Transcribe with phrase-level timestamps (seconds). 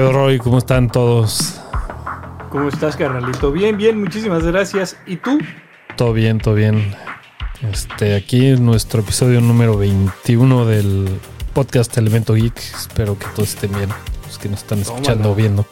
[0.00, 0.38] pedo, Roy?
[0.38, 1.60] ¿Cómo están todos?
[2.48, 3.52] ¿Cómo estás, carnalito?
[3.52, 4.96] Bien, bien, muchísimas gracias.
[5.06, 5.38] ¿Y tú?
[5.94, 6.94] Todo bien, todo bien.
[7.70, 11.06] Este, aquí es nuestro episodio número 21 del
[11.52, 12.56] podcast Elemento Geek.
[12.56, 13.90] Espero que todos estén bien,
[14.26, 15.66] los que nos están escuchando o viendo.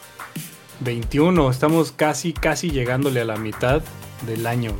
[0.81, 3.81] 21, estamos casi, casi llegándole a la mitad
[4.27, 4.73] del año.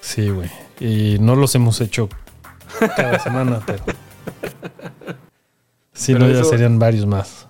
[0.00, 0.50] Sí, güey.
[0.80, 2.08] Y no los hemos hecho
[2.96, 3.84] cada semana, pero.
[5.92, 7.43] Si no, ya serían varios más.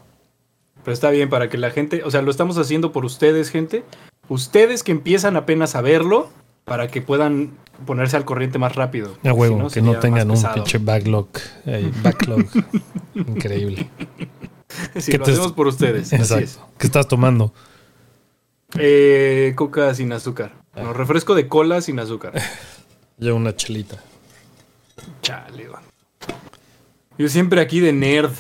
[0.85, 3.85] Pero está bien para que la gente, o sea, lo estamos haciendo por ustedes, gente.
[4.29, 6.31] Ustedes que empiezan apenas a verlo
[6.65, 7.53] para que puedan
[7.87, 9.17] ponerse al corriente más rápido.
[9.25, 11.29] A huevo, que no tengan un pinche backlog.
[12.03, 12.47] backlog.
[13.15, 13.89] Increíble.
[14.97, 16.13] Sí, lo hacemos por ustedes.
[16.13, 16.67] Exacto.
[16.79, 17.55] ¿Qué estás tomando?
[18.77, 20.53] Eh, coca sin azúcar.
[20.75, 22.33] No, refresco de cola sin azúcar.
[23.19, 24.03] Yo una chelita.
[25.23, 25.69] Chale,
[27.17, 28.33] Yo siempre aquí de nerd,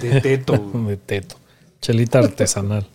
[0.00, 0.56] de teto.
[0.88, 1.36] de teto.
[1.80, 2.86] Chelita artesanal.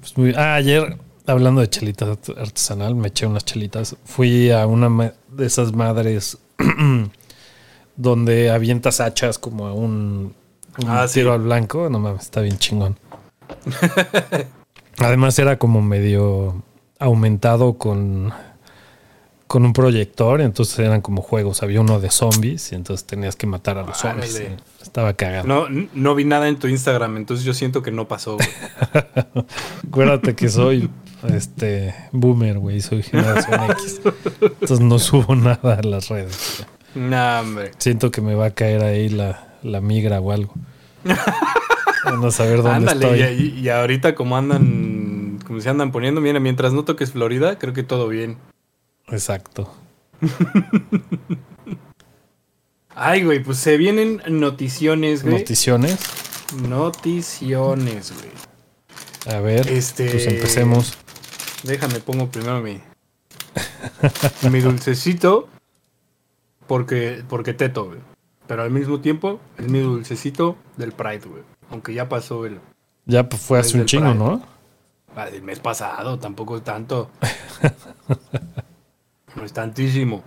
[0.00, 3.96] Pues ah, ayer, hablando de chelita artesanal, me eché unas chelitas.
[4.04, 6.38] Fui a una de esas madres
[7.96, 10.34] donde avientas hachas como a un,
[10.86, 11.88] ah, tiro al blanco.
[11.90, 12.98] No mames, está bien chingón.
[14.98, 16.62] Además era como medio
[16.98, 18.32] aumentado con
[19.46, 21.62] con un proyector, entonces eran como juegos.
[21.62, 24.42] Había uno de zombies y entonces tenías que matar a los zombies.
[24.84, 25.48] Estaba cagado.
[25.48, 28.36] No, no vi nada en tu Instagram, entonces yo siento que no pasó.
[29.88, 30.90] Acuérdate que soy
[31.26, 34.02] este boomer, güey, soy generación X.
[34.42, 36.66] Entonces no subo nada a las redes.
[36.94, 37.70] Nah, hombre.
[37.78, 40.52] Siento que me va a caer ahí la, la migra o algo.
[41.06, 43.22] a saber dónde estoy.
[43.22, 47.72] Y, y, ahorita como andan, como se andan poniendo, mira, mientras no toques Florida, creo
[47.72, 48.36] que todo bien.
[49.08, 49.74] Exacto.
[52.94, 55.38] Ay, güey, pues se vienen noticiones, güey.
[55.38, 55.98] ¿Noticiones?
[56.68, 59.36] Noticiones, güey.
[59.36, 60.10] A ver, este...
[60.10, 60.98] pues empecemos.
[61.62, 62.80] Déjame, pongo primero mi...
[64.50, 65.48] mi dulcecito.
[66.66, 67.98] Porque, porque teto, güey.
[68.46, 71.42] Pero al mismo tiempo, es mi dulcecito del Pride, güey.
[71.70, 72.60] Aunque ya pasó el...
[73.06, 74.42] Ya pues, fue hace un chingo, ¿no?
[75.16, 77.10] Ah, el mes pasado, tampoco tanto.
[79.36, 80.22] No es tantísimo.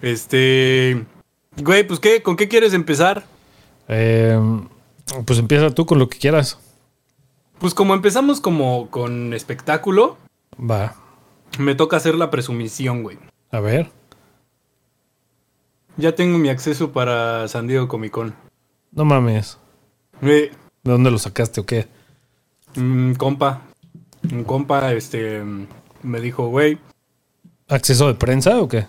[0.00, 1.04] Este.
[1.56, 3.24] Güey, pues qué, ¿con qué quieres empezar?
[3.88, 4.38] Eh,
[5.26, 6.58] pues empieza tú con lo que quieras.
[7.58, 10.16] Pues como empezamos como con espectáculo.
[10.58, 10.94] Va.
[11.58, 13.18] Me toca hacer la presumición, güey.
[13.50, 13.90] A ver.
[15.96, 18.34] Ya tengo mi acceso para San Diego Comic Con.
[18.90, 19.58] No mames.
[20.20, 20.50] ¿De
[20.82, 21.86] dónde lo sacaste o qué?
[22.76, 23.62] Un compa.
[24.32, 25.42] Un compa, este,
[26.02, 26.78] me dijo, güey,
[27.68, 28.86] ¿Acceso de prensa o qué?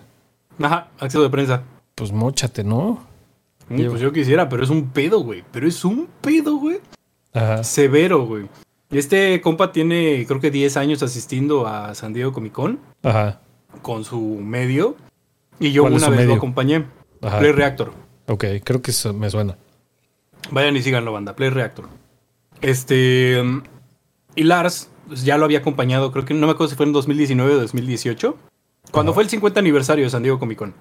[0.61, 1.63] Ajá, acceso de prensa.
[1.95, 3.05] Pues mochate, ¿no?
[3.69, 5.43] Mm, pues yo quisiera, pero es un pedo, güey.
[5.51, 6.79] Pero es un pedo, güey.
[7.33, 7.63] Ajá.
[7.63, 8.47] Severo, güey.
[8.91, 12.79] Este compa tiene, creo que 10 años asistiendo a San Diego Comic Con.
[13.03, 13.41] Ajá.
[13.81, 14.95] Con su medio.
[15.59, 16.85] Y yo una vez lo acompañé.
[17.21, 17.39] Ajá.
[17.39, 17.93] Play Reactor.
[18.27, 19.57] Ok, creo que eso me suena.
[20.51, 21.35] Vayan y síganlo, banda.
[21.35, 21.87] Play Reactor.
[22.61, 23.41] Este.
[24.35, 26.93] Y Lars pues, ya lo había acompañado, creo que no me acuerdo si fue en
[26.93, 28.37] 2019 o 2018.
[28.91, 30.73] Cuando fue el 50 aniversario de San Diego Comic Con,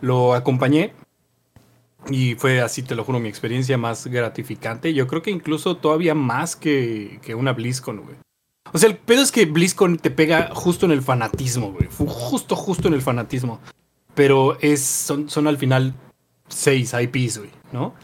[0.00, 0.92] lo acompañé
[2.08, 4.94] y fue así, te lo juro, mi experiencia más gratificante.
[4.94, 8.16] Yo creo que incluso todavía más que, que una BlizzCon, güey.
[8.72, 11.88] O sea, el pedo es que BlizzCon te pega justo en el fanatismo, güey.
[11.90, 13.60] Justo, justo en el fanatismo.
[14.14, 15.94] Pero es, son, son al final
[16.48, 17.94] seis IPs, güey, ¿no?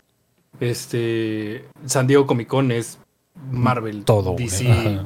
[0.60, 1.64] Este.
[1.86, 2.98] San Diego Comic Con es
[3.50, 5.00] Marvel, todo, DC,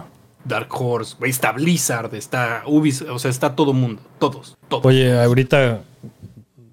[0.44, 4.84] Dark Horse, está Blizzard, está Ubisoft, o sea, está todo mundo, todos, todos.
[4.84, 5.82] Oye, ahorita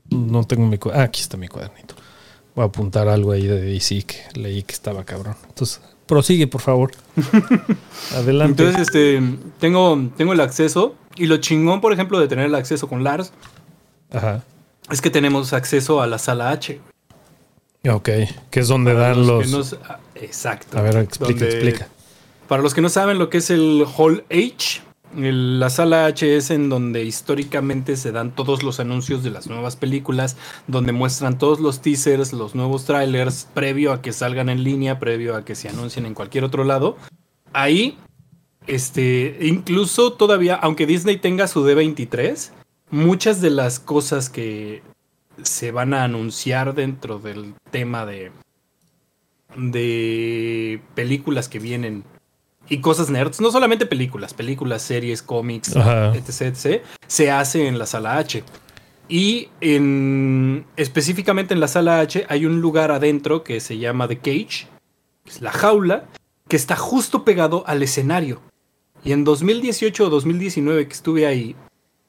[0.10, 1.96] no tengo mi ah, aquí está mi cuadernito.
[2.56, 5.36] Voy a apuntar algo ahí de DC que leí que estaba cabrón.
[5.48, 6.92] Entonces, prosigue, por favor.
[8.16, 8.64] Adelante.
[8.64, 9.22] Entonces, este,
[9.60, 13.34] tengo, tengo el acceso y lo chingón, por ejemplo, de tener el acceso con Lars,
[14.12, 14.44] Ajá.
[14.92, 16.80] es que tenemos acceso a la sala H.
[17.90, 18.10] Ok,
[18.50, 19.78] que es donde dan los...
[19.88, 20.78] Ah, exacto.
[20.78, 21.88] A ver, explica, explica.
[22.48, 24.82] Para los que no saben lo que es el Hall H,
[25.16, 29.76] la sala H es en donde históricamente se dan todos los anuncios de las nuevas
[29.76, 30.38] películas,
[30.68, 35.36] donde muestran todos los teasers, los nuevos trailers, previo a que salgan en línea, previo
[35.36, 36.98] a que se anuncien en cualquier otro lado.
[37.54, 37.98] Ahí,
[38.68, 42.52] este, incluso todavía, aunque Disney tenga su D23,
[42.90, 44.82] muchas de las cosas que
[45.42, 48.32] se van a anunciar dentro del tema de,
[49.56, 52.04] de películas que vienen
[52.70, 57.86] y cosas nerds, no solamente películas, películas, series, cómics, etc, etc, se hace en la
[57.86, 58.44] sala H.
[59.10, 64.18] Y en, específicamente en la sala H hay un lugar adentro que se llama The
[64.18, 64.68] Cage,
[65.26, 66.06] es la jaula,
[66.48, 68.42] que está justo pegado al escenario.
[69.04, 71.56] Y en 2018 o 2019 que estuve ahí,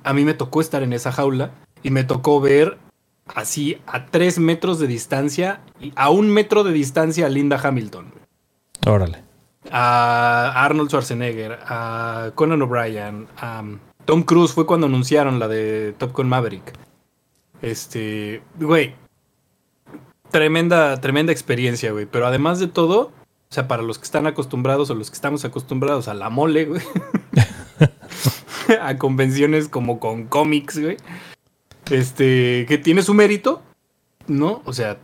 [0.05, 1.53] a mí me tocó estar en esa jaula
[1.83, 2.79] y me tocó ver
[3.27, 8.13] así a tres metros de distancia y a un metro de distancia a Linda Hamilton.
[8.87, 9.25] Órale.
[9.71, 13.63] A Arnold Schwarzenegger, a Conan O'Brien, a
[14.05, 16.73] Tom Cruise fue cuando anunciaron la de Top Gun Maverick.
[17.63, 18.95] Este, güey,
[20.31, 22.07] tremenda, tremenda experiencia, güey.
[22.07, 23.13] Pero además de todo,
[23.51, 26.67] o sea, para los que están acostumbrados o los que estamos acostumbrados a la mole,
[26.67, 26.83] güey.
[28.81, 30.97] a convenciones como con cómics, güey.
[31.91, 33.63] Este, que tiene su mérito,
[34.27, 34.63] ¿no?
[34.65, 34.99] O sea,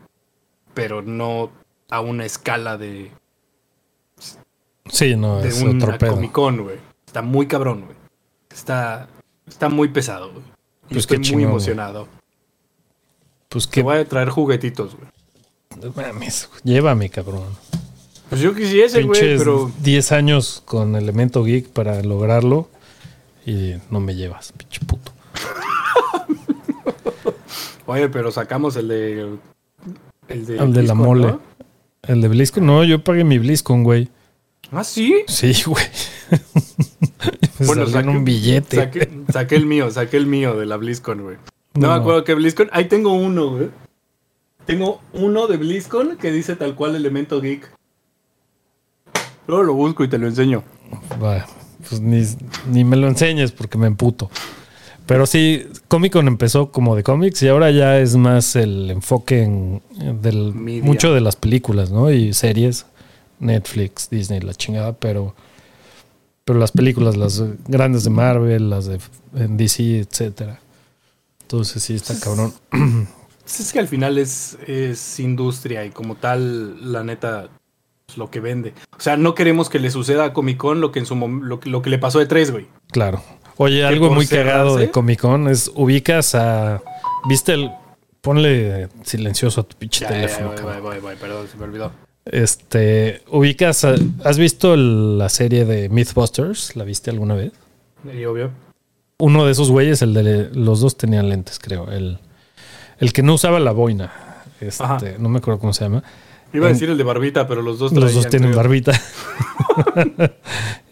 [0.74, 1.50] pero no
[1.90, 3.10] a una escala de.
[4.90, 6.14] Sí, no, de es un otro pedo.
[6.14, 6.76] Comic Con, güey.
[7.06, 7.96] Está muy cabrón, güey.
[8.50, 9.08] Está,
[9.46, 10.44] está muy pesado, güey.
[10.88, 12.08] Pues estoy muy emocionado.
[13.48, 15.08] Pues Que que voy a traer juguetitos, güey.
[15.82, 17.44] no mames, llévame, cabrón.
[18.28, 22.68] Pues yo quisiese, güey, pero 10 años con elemento geek para lograrlo
[23.44, 25.12] y no me llevas, pinche puto.
[27.86, 29.36] Oye, pero sacamos el de.
[30.28, 31.26] El de, El de la mole.
[31.26, 31.40] ¿no?
[32.02, 34.08] El de BlizzCon, no, yo pagué mi BlizzCon, güey.
[34.72, 35.22] Ah, sí.
[35.26, 35.84] Sí, güey.
[37.66, 38.76] Bueno, saqué- un billete.
[38.76, 41.36] Saqué, saqué el mío, saqué el mío de la BlizzCon, güey.
[41.74, 41.94] No, No.
[41.94, 42.70] me acuerdo que BlizzCon.
[42.72, 43.68] Ahí tengo uno, güey.
[44.64, 47.70] Tengo uno de BlizzCon que dice tal cual elemento geek.
[49.46, 50.62] Luego lo busco y te lo enseño.
[51.88, 52.22] Pues ni,
[52.70, 54.30] ni me lo enseñes porque me emputo.
[55.06, 59.42] Pero sí, Comic Con empezó como de cómics y ahora ya es más el enfoque
[59.42, 59.82] en
[60.22, 60.84] del Media.
[60.84, 62.10] mucho de las películas, ¿no?
[62.12, 62.86] Y series,
[63.40, 65.34] Netflix, Disney, la chingada, pero
[66.44, 68.98] pero las películas, las grandes de Marvel, las de
[69.36, 70.58] en DC, etcétera.
[71.42, 72.52] Entonces sí está cabrón.
[73.46, 77.48] Es que al final es, es industria y como tal, la neta,
[78.08, 78.74] es lo que vende.
[78.96, 81.58] O sea, no queremos que le suceda a Comic Con lo que en su lo,
[81.60, 82.66] que- lo que le pasó de tres, güey.
[82.92, 83.22] Claro.
[83.56, 86.80] Oye, algo muy cagado de Comic Con es ubicas a
[87.28, 87.70] ¿Viste el
[88.20, 90.82] ponle silencioso a tu pinche Ya, ya, teléfono, cabrón.
[90.82, 91.92] voy, voy, voy, perdón, se me olvidó.
[92.24, 96.76] Este, ubicas, ¿has visto el- la serie de Mythbusters?
[96.76, 97.52] ¿La viste alguna vez?
[98.16, 98.50] Y obvio.
[99.18, 101.90] Uno de esos güeyes, el de los dos tenían lentes, creo.
[101.90, 102.18] El,
[102.98, 104.12] el que no usaba la boina.
[104.60, 104.98] Este, Ajá.
[105.18, 106.02] no me acuerdo cómo se llama.
[106.52, 108.56] Iba a decir el de barbita, pero los dos Los dos tienen creo.
[108.62, 108.92] barbita.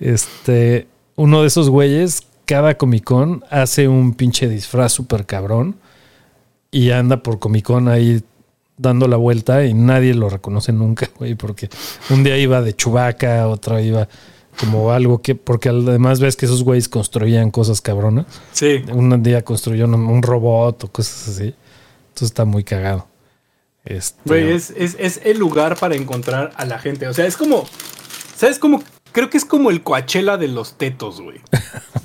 [0.01, 0.87] este,
[1.17, 5.77] uno de esos güeyes, cada Comic Con hace un pinche disfraz súper cabrón
[6.71, 8.23] y anda por Comic Con ahí
[8.79, 11.69] dando la vuelta y nadie lo reconoce nunca, güey, porque
[12.11, 14.09] un día iba de chubaca, otro iba
[14.59, 18.27] como algo que, porque además ves que esos güeyes construían cosas cabronas.
[18.53, 18.83] Sí.
[18.93, 21.55] Un día construyó un, un robot o cosas así.
[22.09, 23.07] Entonces está muy cagado.
[23.85, 27.07] Este, Güey, es, es, es el lugar para encontrar a la gente.
[27.07, 27.67] O sea, es como.
[28.37, 28.83] ¿Sabes cómo?
[29.13, 31.41] Creo que es como el Coachella de los tetos, güey.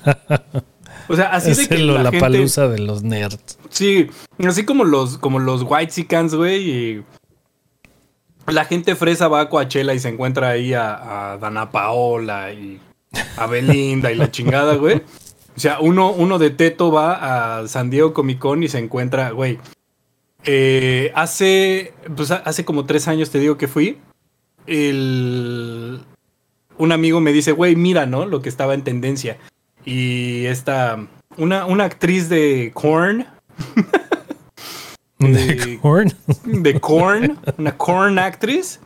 [1.10, 2.20] O sea, así es de que el- la, la gente.
[2.20, 3.58] palusa de los nerds.
[3.70, 4.08] Sí,
[4.48, 5.92] así como los, como los White
[6.36, 6.70] güey.
[6.70, 7.04] Y
[8.48, 12.80] la gente fresa va a Coachella y se encuentra ahí a, a Dana Paola y
[13.38, 14.98] a Belinda y la chingada, güey.
[15.56, 19.32] O sea, uno, uno de Teto va a San Diego Comic Con y se encuentra,
[19.32, 19.60] güey.
[20.46, 23.98] eh, hace, pues ha- hace como tres años te digo que fui.
[24.66, 26.00] El,
[26.78, 28.26] un amigo me dice, güey, mira, ¿no?
[28.26, 29.38] Lo que estaba en tendencia.
[29.86, 31.06] Y esta,
[31.38, 33.26] una, una actriz de Korn,
[35.20, 36.12] ¿De Eh, Korn?
[36.46, 38.80] de Korn, una Korn actriz,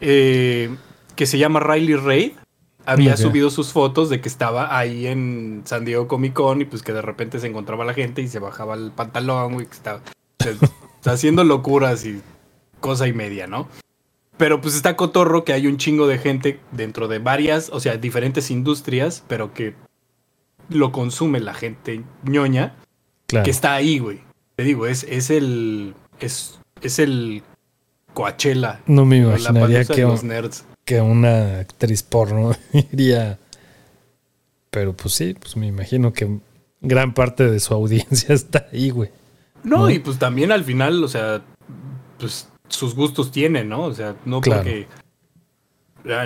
[0.00, 0.74] eh,
[1.14, 2.32] que se llama Riley Reid,
[2.86, 6.82] había subido sus fotos de que estaba ahí en San Diego Comic Con y pues
[6.82, 10.00] que de repente se encontraba la gente y se bajaba el pantalón, güey, que estaba,
[10.38, 10.56] se-
[11.10, 12.22] haciendo locuras y
[12.80, 13.68] cosa y media, ¿no?
[14.36, 17.96] Pero pues está cotorro que hay un chingo de gente dentro de varias, o sea,
[17.96, 19.74] diferentes industrias, pero que
[20.68, 22.74] lo consume la gente ñoña
[23.26, 23.44] Claro.
[23.44, 24.20] que está ahí, güey.
[24.54, 25.94] Te digo, es, es el.
[26.20, 27.42] Es, es el
[28.14, 28.80] Coachella.
[28.86, 30.64] No me imaginaría que, los nerds.
[30.84, 32.52] que una actriz porno
[32.92, 33.38] iría.
[34.70, 36.38] Pero pues sí, pues me imagino que
[36.80, 39.10] gran parte de su audiencia está ahí, güey.
[39.64, 39.90] No, ¿no?
[39.90, 41.42] y pues también al final, o sea,
[42.18, 43.82] pues sus gustos tienen, ¿no?
[43.82, 44.62] O sea, no Claro.
[44.62, 44.86] porque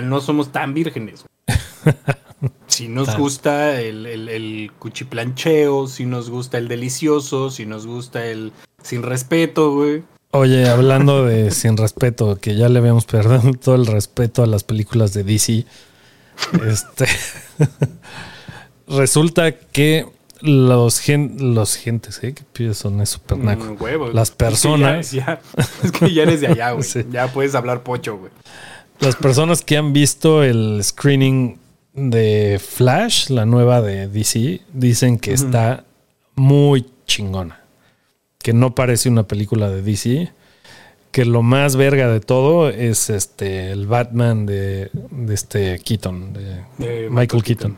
[0.03, 1.25] no somos tan vírgenes.
[2.71, 8.25] Si nos gusta el, el, el cuchiplancheo, si nos gusta el delicioso, si nos gusta
[8.25, 10.03] el sin respeto, güey.
[10.31, 14.63] Oye, hablando de sin respeto, que ya le habíamos perdido todo el respeto a las
[14.63, 15.65] películas de DC.
[16.65, 17.05] Este
[18.87, 20.07] resulta que
[20.41, 22.33] los gen, los gentes, ¿eh?
[22.53, 23.75] Pides son es super naco.
[23.79, 24.13] Mm.
[24.15, 25.11] Las Es que ya- personas.
[25.11, 25.41] ya-
[25.83, 26.83] es que ya eres de allá, güey.
[26.83, 27.01] Sí.
[27.11, 28.31] Ya puedes hablar pocho, güey.
[28.99, 31.57] Las personas que han visto el screening
[31.93, 35.85] de Flash, la nueva de DC, dicen que está
[36.35, 37.61] muy chingona.
[38.39, 40.31] Que no parece una película de DC.
[41.11, 46.63] Que lo más verga de todo es este el Batman de, de este Keaton, de
[46.77, 47.77] De Michael Keaton.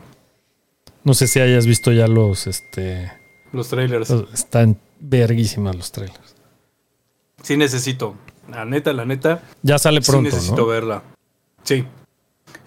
[1.02, 3.10] No sé si hayas visto ya los este
[3.52, 4.08] Los trailers.
[4.08, 6.36] los- están verguísimas los trailers.
[7.42, 8.14] Sí necesito.
[8.48, 9.42] La neta, la neta.
[9.62, 10.66] Ya sale sí pronto, necesito ¿no?
[10.66, 11.02] verla.
[11.64, 11.84] Sí.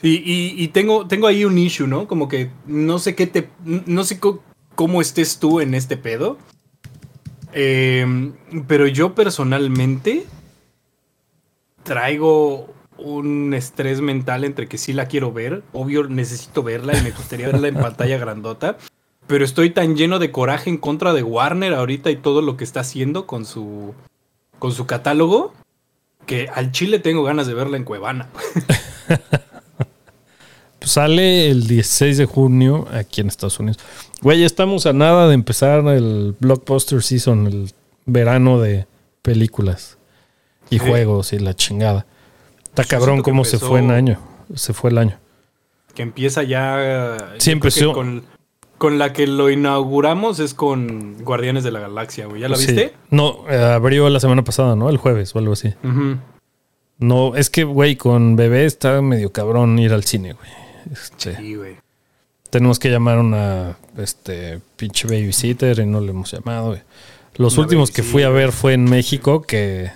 [0.01, 2.07] Y, y- tengo, tengo ahí un issue, ¿no?
[2.07, 3.49] Como que no sé qué te.
[3.63, 4.19] No sé
[4.75, 6.37] cómo estés tú en este pedo.
[7.53, 8.31] Eh,
[8.67, 10.25] pero yo personalmente
[11.83, 15.63] traigo un estrés mental entre que sí la quiero ver.
[15.73, 18.77] Obvio, necesito verla y me gustaría verla en pantalla grandota.
[19.27, 22.63] Pero estoy tan lleno de coraje en contra de Warner ahorita y todo lo que
[22.63, 23.93] está haciendo con su,
[24.59, 25.53] con su catálogo
[26.25, 28.29] que al chile tengo ganas de verla en Cuevana.
[30.87, 33.77] Pues sale el 16 de junio aquí en Estados Unidos.
[34.21, 37.71] Güey, estamos a nada de empezar el blockbuster season, el
[38.05, 38.87] verano de
[39.21, 39.97] películas
[40.69, 40.87] y Sí.
[40.87, 42.05] juegos y la chingada.
[42.69, 44.17] Está Yo cabrón cómo se fue el año.
[44.55, 45.17] Se fue el año.
[45.93, 47.17] Que empieza ya.
[47.37, 47.91] Sí, empezó.
[47.91, 48.23] Con,
[48.77, 52.39] con la que lo inauguramos es con Guardianes de la Galaxia, güey.
[52.43, 52.67] ¿Ya la Sí.
[52.67, 52.93] viste?
[53.09, 54.89] No, eh, abrió la semana pasada, ¿no?
[54.89, 55.73] El jueves o algo así.
[56.97, 60.49] No, es que, güey, con bebé está medio cabrón ir al cine, güey.
[60.91, 61.75] Este, Sí, güey.
[62.49, 66.67] tenemos que llamar a una este, pinche babysitter y no le hemos llamado.
[66.69, 66.81] güey.
[67.35, 69.91] Los Una últimos que fui a ver fue en México, que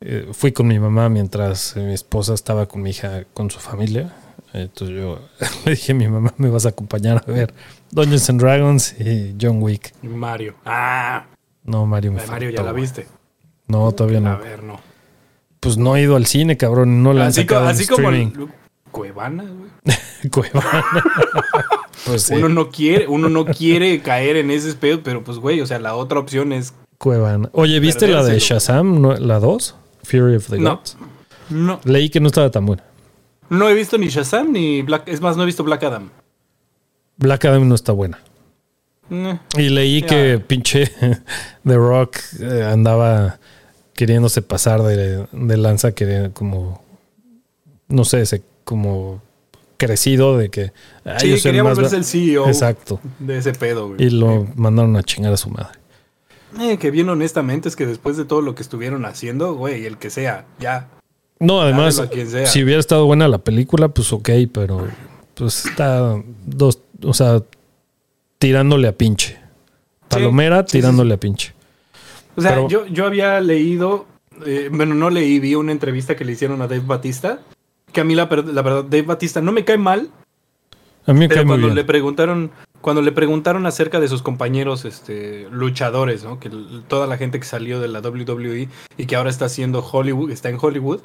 [0.00, 3.58] eh, fui con mi mamá mientras eh, mi esposa estaba con mi hija, con su
[3.58, 4.14] familia.
[4.52, 5.20] Entonces yo
[5.64, 7.52] le dije a mi mamá, me vas a acompañar a ver
[7.90, 9.92] Dungeons and Dragons y John Wick.
[10.02, 10.54] Mario.
[10.64, 11.26] Ah,
[11.64, 12.82] No, Mario me Mario ya la güey.
[12.82, 13.06] viste.
[13.66, 14.38] No, todavía A no.
[14.38, 14.80] ver, no.
[15.58, 17.02] Pues no he ido al cine, cabrón.
[17.02, 18.32] No la han Así, co- sacado en así como streaming.
[18.44, 18.48] el-
[18.96, 19.70] Cuevana, güey.
[20.32, 20.84] Cuevana.
[22.06, 25.60] pues sí, Uno no quiere, uno no quiere caer en ese pedo, pero pues, güey,
[25.60, 26.72] o sea, la otra opción es.
[26.98, 27.50] Cuevana.
[27.52, 28.38] Oye, ¿viste la de.
[28.38, 29.00] Shazam?
[29.02, 29.14] ¿No?
[29.14, 29.74] ¿La 2?
[30.04, 30.76] Fury of the No.
[30.76, 30.96] Gods.
[31.50, 32.82] No, Leí que no estaba tan buena.
[33.50, 35.06] no he visto ni Shazam ni Black.
[35.08, 36.08] Es más, no he visto Black Adam.
[37.18, 38.18] Black Adam no está buena.
[39.10, 40.90] Eh, Y leí que pinche
[41.64, 43.38] The Rock eh, andaba
[43.94, 46.82] queriéndose pasar de, de lanza, que como,
[47.88, 49.22] no sé, se, como
[49.78, 50.72] crecido de que...
[51.04, 51.98] "Ay, Sí, yo quería el más volverse va-".
[52.00, 53.00] el CEO Exacto.
[53.18, 54.02] de ese pedo, güey.
[54.04, 55.78] Y lo mandaron a chingar a su madre.
[56.60, 59.98] Eh, que bien honestamente es que después de todo lo que estuvieron haciendo, güey, el
[59.98, 60.88] que sea, ya.
[61.38, 62.46] No, además, Dáselo a quien sea.
[62.46, 64.88] si hubiera estado buena la película, pues ok, pero
[65.34, 66.14] pues está
[66.46, 67.42] dos, o sea,
[68.38, 69.36] tirándole a pinche.
[70.08, 71.52] Palomera sí, sí, tirándole a pinche.
[72.36, 74.06] O sea, Pero- yo, yo había leído,
[74.46, 77.40] eh, bueno, no leí, vi una entrevista que le hicieron a Dave Batista,
[77.92, 80.10] que a mí la, la verdad, Dave Batista no me cae mal,
[81.06, 81.74] A mí me cae pero muy cuando bien.
[81.76, 82.50] le preguntaron,
[82.80, 86.38] cuando le preguntaron acerca de sus compañeros este, luchadores, ¿no?
[86.40, 86.50] Que
[86.88, 90.48] toda la gente que salió de la WWE y que ahora está haciendo Hollywood, está
[90.50, 91.00] en Hollywood,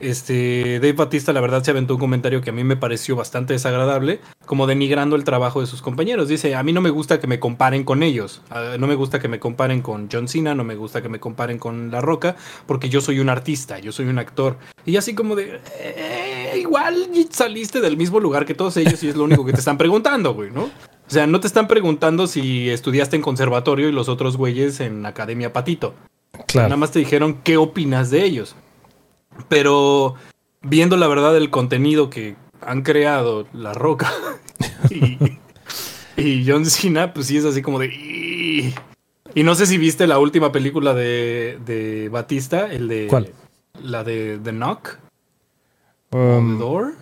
[0.00, 3.52] este, Dave Batista la verdad se aventó un comentario que a mí me pareció bastante
[3.52, 6.28] desagradable, como denigrando el trabajo de sus compañeros.
[6.28, 9.20] Dice, a mí no me gusta que me comparen con ellos, Ah, no me gusta
[9.20, 12.36] que me comparen con John Cena, no me gusta que me comparen con La Roca,
[12.66, 14.56] porque yo soy un artista, yo soy un actor.
[14.84, 16.94] Y así como de, "Eh, igual
[17.30, 20.34] saliste del mismo lugar que todos ellos y es lo único que te están preguntando,
[20.34, 20.64] güey, ¿no?
[20.64, 25.04] O sea, no te están preguntando si estudiaste en conservatorio y los otros güeyes en
[25.06, 25.94] Academia Patito.
[26.32, 26.76] Nada Claro.
[26.78, 28.56] más te dijeron qué opinas de ellos.
[29.48, 30.14] Pero
[30.62, 34.12] viendo la verdad el contenido que han creado La Roca
[34.90, 35.18] y,
[36.16, 38.72] y John Cena, pues sí es así como de...
[39.36, 43.06] Y no sé si viste la última película de, de Batista, el de...
[43.08, 43.30] ¿Cuál?
[43.82, 44.98] La de The Knock,
[46.12, 46.94] Um, the Door.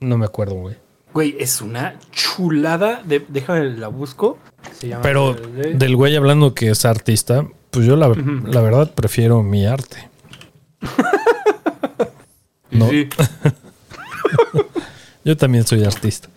[0.00, 0.74] no me acuerdo, güey.
[1.14, 3.24] Güey, es una chulada de...
[3.28, 4.38] Déjame la busco.
[4.72, 8.92] Se llama Pero de- del güey hablando que es artista, pues yo la, la verdad
[8.92, 10.08] prefiero mi arte.
[12.70, 12.88] no.
[12.90, 13.08] Sí.
[15.24, 16.28] Yo también soy artista.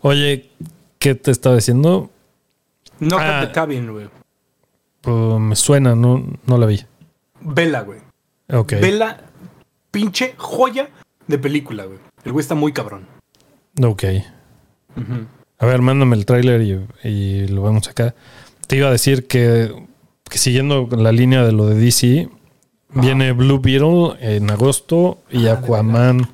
[0.00, 0.50] Oye,
[0.98, 2.10] ¿qué te estaba diciendo?
[2.98, 3.44] Knock Ah.
[3.46, 4.08] the Cabin, güey.
[5.00, 6.84] Pues me suena, no, no la vi.
[7.40, 8.00] Vela, güey.
[8.52, 8.72] Ok.
[8.80, 9.20] Vela,
[9.90, 10.90] pinche joya
[11.26, 11.98] de película, güey.
[12.24, 13.06] El güey está muy cabrón.
[13.82, 14.04] Ok.
[15.60, 18.14] A ver, mándame el tráiler y, y lo vemos acá.
[18.66, 19.72] Te iba a decir que,
[20.28, 22.28] que siguiendo la línea de lo de DC,
[22.90, 26.28] viene Blue Beetle en agosto y Ah, Aquaman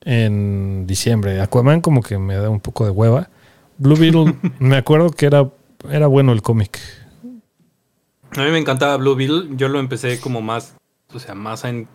[0.00, 1.40] en diciembre.
[1.40, 3.28] Aquaman como que me da un poco de hueva.
[3.78, 5.50] Blue Beetle, me acuerdo que era,
[5.90, 6.78] era bueno el cómic.
[8.36, 9.48] A mí me encantaba Blue Beetle.
[9.56, 10.74] Yo lo empecé como más,
[11.12, 11.88] o sea, más en...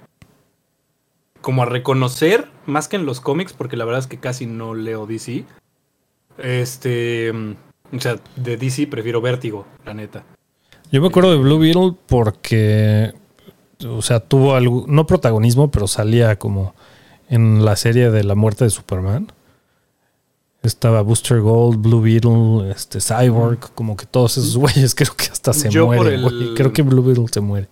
[1.41, 4.73] como a reconocer, más que en los cómics, porque la verdad es que casi no
[4.73, 5.45] leo DC.
[6.37, 10.23] Este, o sea, de DC prefiero Vértigo, la neta.
[10.91, 13.13] Yo me acuerdo de Blue Beetle porque,
[13.87, 16.73] o sea, tuvo algo, no protagonismo, pero salía como
[17.29, 19.31] en la serie de la muerte de Superman.
[20.63, 25.53] Estaba Booster Gold, Blue Beetle, este Cyborg, como que todos esos güeyes creo que hasta
[25.53, 26.13] se Yo mueren.
[26.13, 26.53] el- güey.
[26.55, 27.67] Creo que Blue Beetle se muere.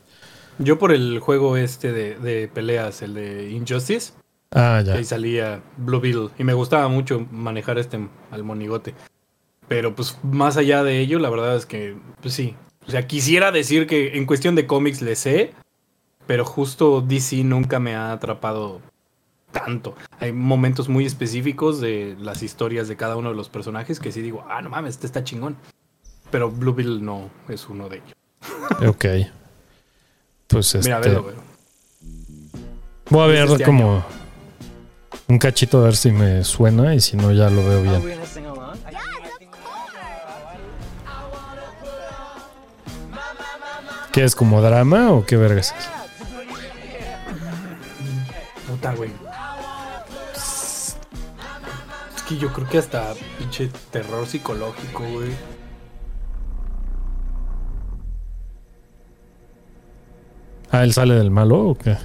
[0.58, 4.14] Yo por el juego este de, de peleas, el de Injustice,
[4.52, 4.96] Ah, ya.
[4.96, 6.30] ahí salía Blue Beetle.
[6.40, 8.00] Y me gustaba mucho manejar este
[8.32, 8.96] al monigote.
[9.68, 12.56] Pero pues más allá de ello, la verdad es que, pues sí.
[12.88, 15.52] O sea, quisiera decir que en cuestión de cómics le sé,
[16.30, 18.82] pero justo DC nunca me ha atrapado
[19.52, 19.96] tanto.
[20.20, 24.22] Hay momentos muy específicos de las historias de cada uno de los personajes que sí
[24.22, 25.58] digo, ah, no mames, este está chingón.
[26.30, 28.14] Pero Blue Beetle no es uno de ellos.
[28.88, 29.06] Ok.
[30.46, 30.88] Pues este.
[30.88, 31.34] Mira, velo.
[33.10, 34.06] voy a ver este como
[35.28, 38.20] un cachito a ver si me suena y si no ya lo veo bien.
[44.12, 45.99] ¿Qué es como drama o qué vergas es?
[48.80, 49.12] Puta, güey.
[50.34, 50.96] Es
[52.28, 55.32] que yo creo que hasta pinche terror psicológico, güey.
[60.72, 61.98] Ah, él sale del malo o qué?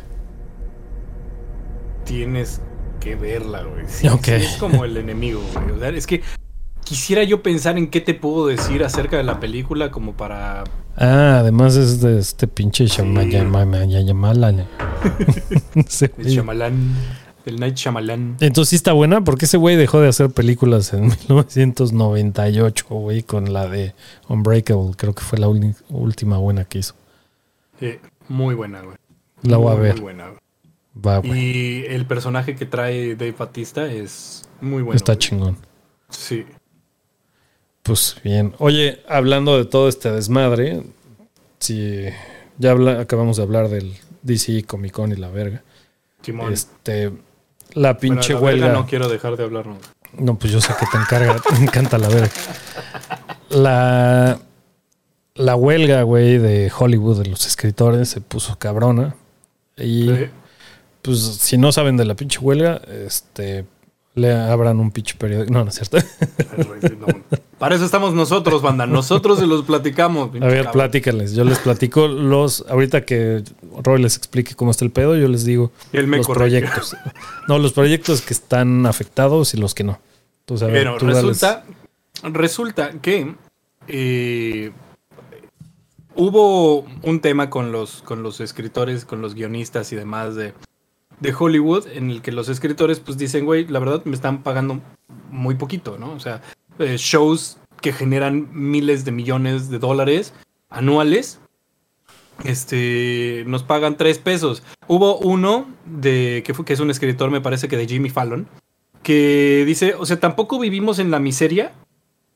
[2.05, 2.61] Tienes
[2.99, 3.85] que verla, güey.
[3.87, 5.71] Sí, es como el enemigo, güey.
[5.71, 6.23] O sea, es que
[6.85, 10.63] quisiera yo pensar en qué te puedo decir acerca de la película como para...
[10.97, 13.35] Ah, además es de este pinche Shyamalan.
[16.19, 16.27] El.
[16.27, 16.95] Shyamalan,
[17.47, 18.37] el Night Shyamalan.
[18.41, 23.53] Entonces sí está buena porque ese güey dejó de hacer películas en 1998, güey, con
[23.53, 23.95] la de
[24.29, 24.93] Unbreakable.
[24.97, 26.95] Creo que fue la última buena que hizo.
[27.81, 27.97] Sí,
[28.29, 28.97] muy buena, güey.
[29.43, 29.95] La voy a ver.
[29.95, 30.39] Muy buena, güey.
[31.05, 31.41] Va, güey.
[31.41, 34.97] Y el personaje que trae Dave Batista es muy bueno.
[34.97, 35.19] está güey.
[35.19, 35.57] chingón.
[36.09, 36.45] Sí.
[37.85, 38.55] Pues bien.
[38.59, 40.83] Oye, hablando de todo este desmadre,
[41.61, 42.07] si
[42.59, 45.63] ya habla- acabamos de hablar del DC Comic Con y la verga.
[46.23, 46.53] Simón.
[46.53, 47.13] Este,
[47.75, 48.73] la Bueno, pinche la huelga.
[48.73, 49.77] No quiero dejar de hablar, no.
[50.19, 52.31] No, pues yo sé que te encarga, te encanta la verga.
[53.51, 54.39] La,
[55.35, 59.15] la huelga, güey, de Hollywood de los escritores se puso cabrona.
[59.77, 60.27] Y Sí.
[61.03, 63.67] pues si no saben de la pinche huelga, este
[64.15, 65.53] le abran un pinche periódico.
[65.53, 65.99] No, no es cierto.
[67.65, 68.85] Para eso estamos nosotros, banda.
[68.87, 70.29] Nosotros se los platicamos.
[70.39, 71.33] A ver, platícales.
[71.35, 72.63] Yo les platico los.
[72.69, 73.43] Ahorita que
[73.83, 76.61] Roy les explique cómo está el pedo, yo les digo Él me los corrige.
[76.61, 76.95] proyectos.
[77.49, 79.99] No, los proyectos que están afectados y los que no.
[80.41, 81.65] Entonces, a ver, Bueno, tú dales- resulta,
[82.25, 83.35] resulta que
[83.89, 84.71] eh,
[86.17, 90.53] hubo un tema con los, con los escritores, con los guionistas y demás de,
[91.21, 94.81] de Hollywood, en el que los escritores pues dicen, güey, la verdad me están pagando
[95.31, 96.13] muy poquito, ¿no?
[96.13, 96.43] O sea,
[96.79, 100.33] eh, shows que generan miles de millones de dólares
[100.71, 101.41] anuales.
[102.45, 104.63] Este, nos pagan tres pesos.
[104.89, 108.49] Hubo uno de que, fue, que es un escritor, me parece que de Jimmy Fallon,
[109.03, 111.73] que dice, o sea, tampoco vivimos en la miseria,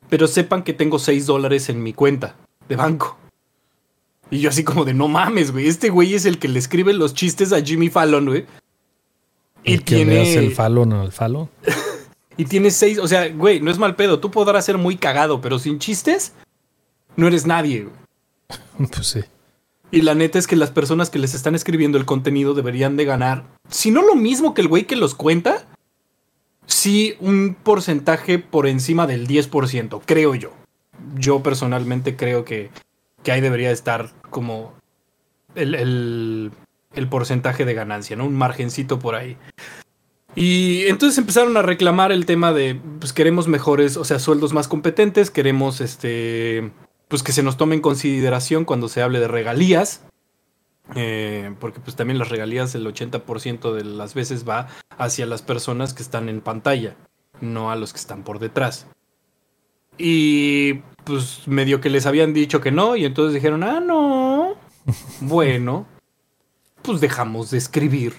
[0.08, 2.36] pero sepan que tengo 6 dólares en mi cuenta
[2.68, 3.18] de banco.
[4.30, 6.92] Y yo así como de, no mames, güey, este güey es el que le escribe
[6.92, 8.46] los chistes a Jimmy Fallon, güey.
[9.64, 11.48] Y le hace tiene, el falo, no el falo.
[12.38, 15.40] Y tiene seis, o sea, güey, no es mal pedo, tú podrás ser muy cagado,
[15.40, 16.32] pero sin chistes,
[17.16, 18.88] no eres nadie, güey.
[18.94, 19.24] Pues sí.
[19.90, 23.04] Y la neta es que las personas que les están escribiendo el contenido deberían de
[23.04, 25.66] ganar, si no lo mismo que el güey que los cuenta,
[26.66, 30.52] sí un porcentaje por encima del 10%, creo yo.
[31.16, 32.70] Yo personalmente creo que,
[33.24, 34.74] que ahí debería estar como
[35.56, 36.52] el, el,
[36.94, 38.26] el porcentaje de ganancia, ¿no?
[38.26, 39.36] Un margencito por ahí.
[40.34, 44.68] Y entonces empezaron a reclamar el tema de, pues queremos mejores, o sea, sueldos más
[44.68, 46.70] competentes, queremos este,
[47.08, 50.02] pues que se nos tome en consideración cuando se hable de regalías.
[50.94, 55.92] Eh, porque pues también las regalías el 80% de las veces va hacia las personas
[55.92, 56.96] que están en pantalla,
[57.42, 58.86] no a los que están por detrás.
[59.98, 64.56] Y pues medio que les habían dicho que no y entonces dijeron, ah, no.
[65.20, 65.86] Bueno,
[66.82, 68.14] pues dejamos de escribir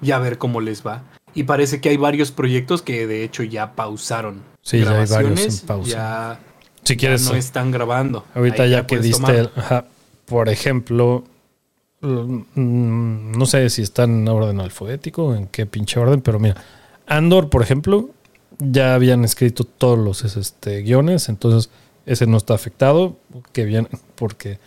[0.00, 1.04] y a ver cómo les va.
[1.34, 4.42] Y parece que hay varios proyectos que de hecho ya pausaron.
[4.62, 5.90] Sí, ya hay varios en pausa.
[5.90, 6.40] Ya,
[6.84, 8.24] Si ya quieres, no están grabando.
[8.34, 9.84] ahorita Ahí ya que diste, el- ajá,
[10.26, 11.24] por ejemplo,
[12.00, 16.56] mm, no sé si está en orden alfabético, en qué pinche orden, pero mira,
[17.06, 18.10] Andor, por ejemplo,
[18.58, 21.70] ya habían escrito todos los este, guiones, entonces
[22.06, 23.16] ese no está afectado,
[23.52, 24.58] que bien, porque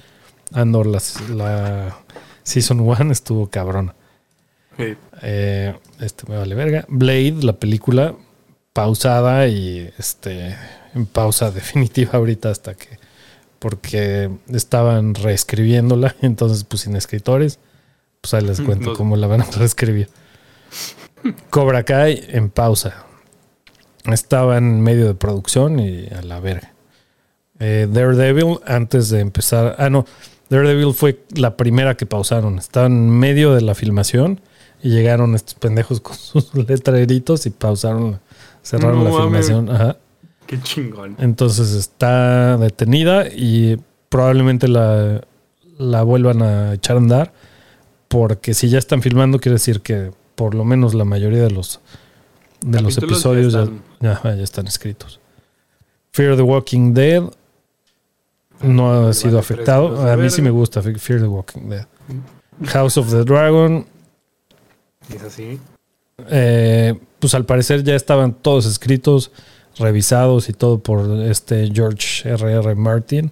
[0.53, 1.97] Andor las- la
[2.43, 3.93] Season 1 estuvo cabrona.
[4.77, 4.95] Sí.
[5.21, 6.85] Eh, este me vale verga.
[6.87, 8.15] Blade, la película,
[8.73, 10.55] pausada y este
[10.93, 12.99] en pausa definitiva ahorita hasta que
[13.59, 17.59] porque estaban reescribiéndola, entonces pues sin escritores,
[18.21, 18.95] pues ahí les cuento No.
[18.97, 20.09] cómo la van a reescribir.
[21.51, 23.05] Cobra Kai en pausa.
[24.05, 26.73] Estaba en medio de producción y a la verga.
[27.59, 29.75] Eh, Daredevil, antes de empezar.
[29.77, 30.07] Ah, no.
[30.49, 32.57] Daredevil fue la primera que pausaron.
[32.57, 34.41] Estaba en medio de la filmación
[34.83, 38.19] y llegaron estos pendejos con sus letreritos y pausaron,
[38.63, 39.69] cerraron No la filmación.
[39.69, 39.97] Ajá.
[40.47, 41.15] Qué chingón.
[41.19, 45.21] Entonces está detenida y probablemente la,
[45.77, 47.33] la vuelvan a echar a andar.
[48.07, 51.79] Porque si ya están filmando, quiere decir que por lo menos la mayoría de los,
[52.59, 53.81] de los Capítulos episodios ya, están-
[54.23, 55.19] ya- ya están escritos.
[56.11, 57.23] Fear the Walking Dead
[58.63, 60.09] no ha sido afectado.
[60.11, 61.85] A mí sí me gusta Fe- Fear the Walking Dead.
[62.67, 63.85] House of the Dragon,
[66.29, 69.31] Eh, pues al parecer ya estaban todos escritos,
[69.77, 72.75] revisados y todo por este George R.R.
[72.75, 73.31] Martin.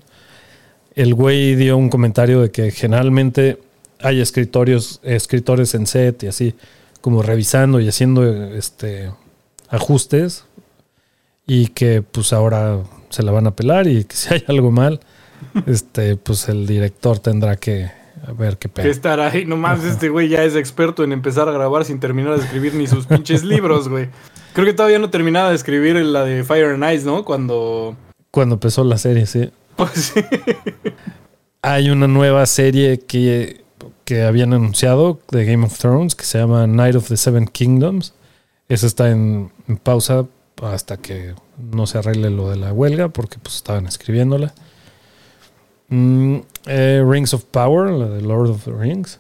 [0.95, 3.59] El güey dio un comentario de que generalmente
[3.99, 6.55] hay escritorios, escritores en set y así,
[7.01, 9.11] como revisando y haciendo este
[9.69, 10.45] ajustes
[11.45, 14.99] y que pues ahora se la van a pelar y que si hay algo mal,
[15.67, 17.98] este pues el director tendrá que
[18.38, 18.88] ver qué Que pedo.
[18.89, 19.45] estar ahí.
[19.45, 22.73] No mames, este güey ya es experto en empezar a grabar sin terminar de escribir
[22.75, 24.10] ni sus pinches libros, güey.
[24.53, 27.23] Creo que todavía no terminaba de escribir la de Fire and Ice, ¿no?
[27.25, 27.95] Cuando.
[28.32, 29.49] Cuando empezó la serie, sí.
[29.75, 30.21] Pues sí.
[31.62, 33.62] Hay una nueva serie que,
[34.05, 38.13] que habían anunciado de Game of Thrones que se llama Night of the Seven Kingdoms.
[38.69, 40.25] Esa está en, en pausa
[40.62, 41.34] hasta que
[41.71, 44.53] no se arregle lo de la huelga porque pues estaban escribiéndola.
[45.89, 49.19] Mm, eh, Rings of Power, la de Lord of the Rings,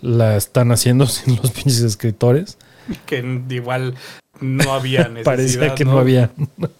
[0.00, 2.58] la están haciendo sin los pinches escritores.
[3.06, 3.94] Que igual
[4.40, 5.24] no había necesidad.
[5.24, 6.30] Parecía que no, había.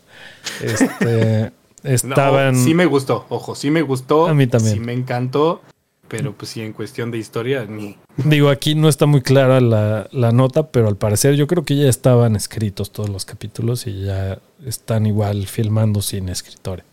[0.62, 2.56] este, No, estaban.
[2.56, 4.26] sí me gustó, ojo, sí me gustó.
[4.26, 4.74] A mí también.
[4.74, 5.62] Sí me encantó.
[6.08, 7.98] Pero pues sí, en cuestión de historia, ni.
[8.16, 11.76] Digo, aquí no está muy clara la, la nota, pero al parecer yo creo que
[11.76, 16.86] ya estaban escritos todos los capítulos y ya están igual filmando sin escritores.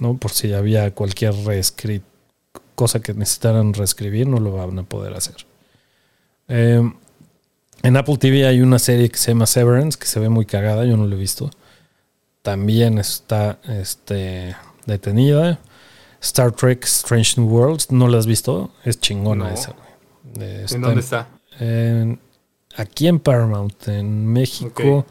[0.00, 0.16] ¿No?
[0.16, 2.02] Por si había cualquier reescrit
[2.74, 5.34] cosa que necesitaran reescribir, no lo van a poder hacer.
[6.46, 6.80] Eh,
[7.82, 10.84] en Apple TV hay una serie que se llama Severance, que se ve muy cagada,
[10.84, 11.50] yo no lo he visto.
[12.42, 14.54] También está este,
[14.86, 15.58] detenida.
[16.20, 18.70] Star Trek Strange New Worlds, ¿no la has visto?
[18.84, 19.54] Es chingona No.
[19.54, 20.64] esa, güey.
[20.72, 21.28] ¿En dónde está?
[21.60, 22.18] en-
[22.76, 25.04] aquí en Paramount, en México.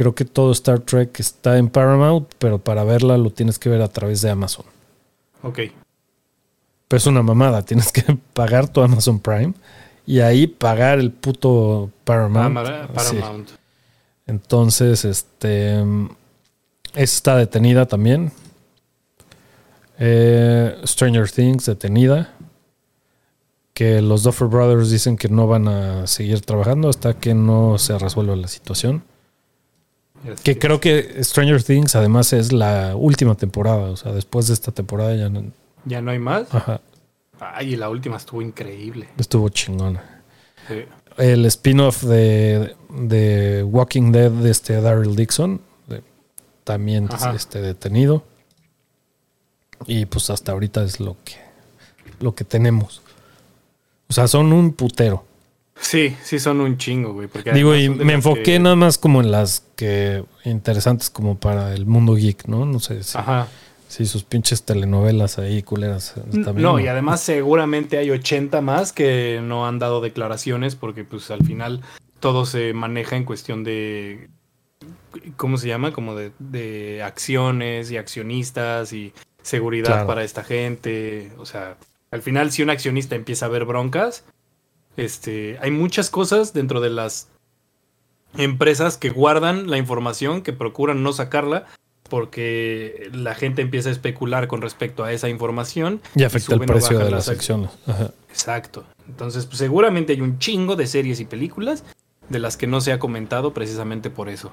[0.00, 3.82] Creo que todo Star Trek está en Paramount, pero para verla lo tienes que ver
[3.82, 4.64] a través de Amazon.
[5.42, 5.58] Ok.
[6.88, 9.52] Pero es una mamada, tienes que pagar tu Amazon Prime
[10.06, 12.58] y ahí pagar el puto Paramount.
[12.96, 13.16] Sí.
[13.16, 13.50] Paramount.
[14.26, 15.84] Entonces, este.
[16.94, 18.32] está detenida también.
[19.98, 22.32] Eh, Stranger Things detenida.
[23.74, 27.98] Que los Duffer Brothers dicen que no van a seguir trabajando hasta que no se
[27.98, 29.09] resuelva la situación.
[30.42, 33.90] Que creo que Stranger Things además es la última temporada.
[33.90, 35.44] O sea, después de esta temporada ya no.
[35.86, 36.54] ¿Ya no hay más?
[36.54, 36.80] Ajá,
[37.38, 39.08] Ay, y la última estuvo increíble.
[39.16, 40.22] estuvo chingona.
[40.68, 40.84] Sí.
[41.16, 46.02] El spin-off de, de Walking Dead de este Daryl Dixon de-
[46.64, 48.22] también este, detenido.
[49.86, 51.36] Y pues hasta ahorita es lo que,
[52.20, 53.00] lo que tenemos.
[54.08, 55.24] O sea, son un putero.
[55.80, 57.26] Sí, sí son un chingo, güey.
[57.28, 61.72] porque Digo, y me enfoqué que- nada más como en las que interesantes como para
[61.74, 62.66] el mundo geek, ¿no?
[62.66, 63.48] No sé si, Ajá.
[63.88, 66.14] si sus pinches telenovelas ahí culeras.
[66.54, 71.44] No, y además seguramente hay 80 más que no han dado declaraciones porque pues al
[71.44, 71.80] final
[72.20, 74.28] todo se maneja en cuestión de...
[75.36, 75.92] ¿Cómo se llama?
[75.92, 79.12] Como de, de acciones y accionistas y
[79.42, 80.06] seguridad Claro.
[80.06, 81.32] para esta gente.
[81.38, 81.76] O sea,
[82.10, 84.24] al final si un accionista empieza a ver broncas,
[84.96, 87.28] este, hay muchas cosas dentro de las
[88.36, 91.66] empresas que guardan la información, que procuran no sacarla,
[92.08, 96.00] porque la gente empieza a especular con respecto a esa información.
[96.14, 97.70] Y afecta el precio de las ac- acciones.
[97.86, 98.10] Ajá.
[98.28, 98.84] Exacto.
[99.08, 101.84] Entonces, pues, seguramente hay un chingo de series y películas
[102.28, 104.52] de las que no se ha comentado precisamente por eso.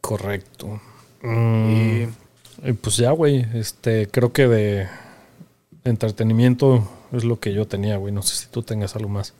[0.00, 0.80] Correcto.
[1.22, 1.70] Mm.
[1.72, 2.08] Y
[2.68, 4.88] Y pues ya, güey, este, creo que de
[5.84, 8.12] entretenimiento es lo que yo tenía, güey.
[8.12, 9.34] No sé si tú tengas algo más.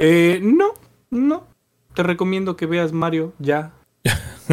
[0.00, 0.74] Eh, no,
[1.10, 1.46] no.
[1.94, 3.72] Te recomiendo que veas Mario ya.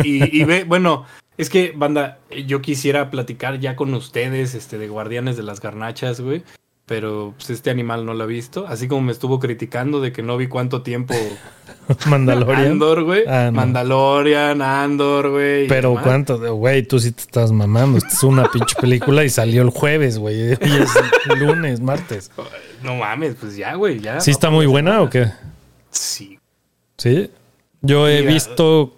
[0.03, 1.05] Y, y ve, bueno,
[1.37, 6.21] es que, banda, yo quisiera platicar ya con ustedes, este, de Guardianes de las Garnachas,
[6.21, 6.43] güey.
[6.87, 8.65] Pero pues, este animal no lo ha visto.
[8.65, 11.13] Así como me estuvo criticando de que no vi cuánto tiempo
[12.07, 12.71] Mandalorian.
[12.71, 13.25] Andor, güey.
[13.27, 13.51] Ah, no.
[13.51, 15.67] Mandalorian, Andor, güey.
[15.67, 17.97] Pero cuánto, güey, tú sí te estás mamando.
[17.97, 20.51] Esta es una pinche película y salió el jueves, güey.
[20.53, 22.31] Hoy es lunes, martes.
[22.81, 24.21] No mames, pues ya, güey, ya.
[24.21, 25.27] ¿Sí está muy buena o qué?
[25.91, 26.39] Sí.
[26.97, 27.29] Sí.
[27.81, 28.33] Yo he Mira.
[28.33, 28.95] visto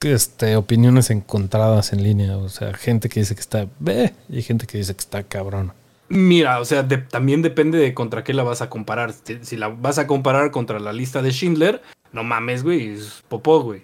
[0.00, 2.38] este, opiniones encontradas en línea.
[2.38, 5.74] O sea, gente que dice que está ve y gente que dice que está cabrón.
[6.08, 9.12] Mira, o sea, de- también depende de contra qué la vas a comparar.
[9.12, 13.22] Si, si la vas a comparar contra la lista de Schindler, no mames, güey, es
[13.28, 13.82] popó, güey.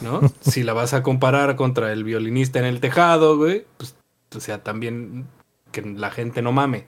[0.00, 0.20] ¿No?
[0.40, 3.94] si la vas a comparar contra el violinista en el tejado, güey, pues,
[4.34, 5.26] o sea, también
[5.70, 6.86] que la gente no mame.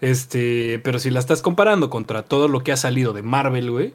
[0.00, 3.94] Este, pero si la estás comparando contra todo lo que ha salido de Marvel, güey,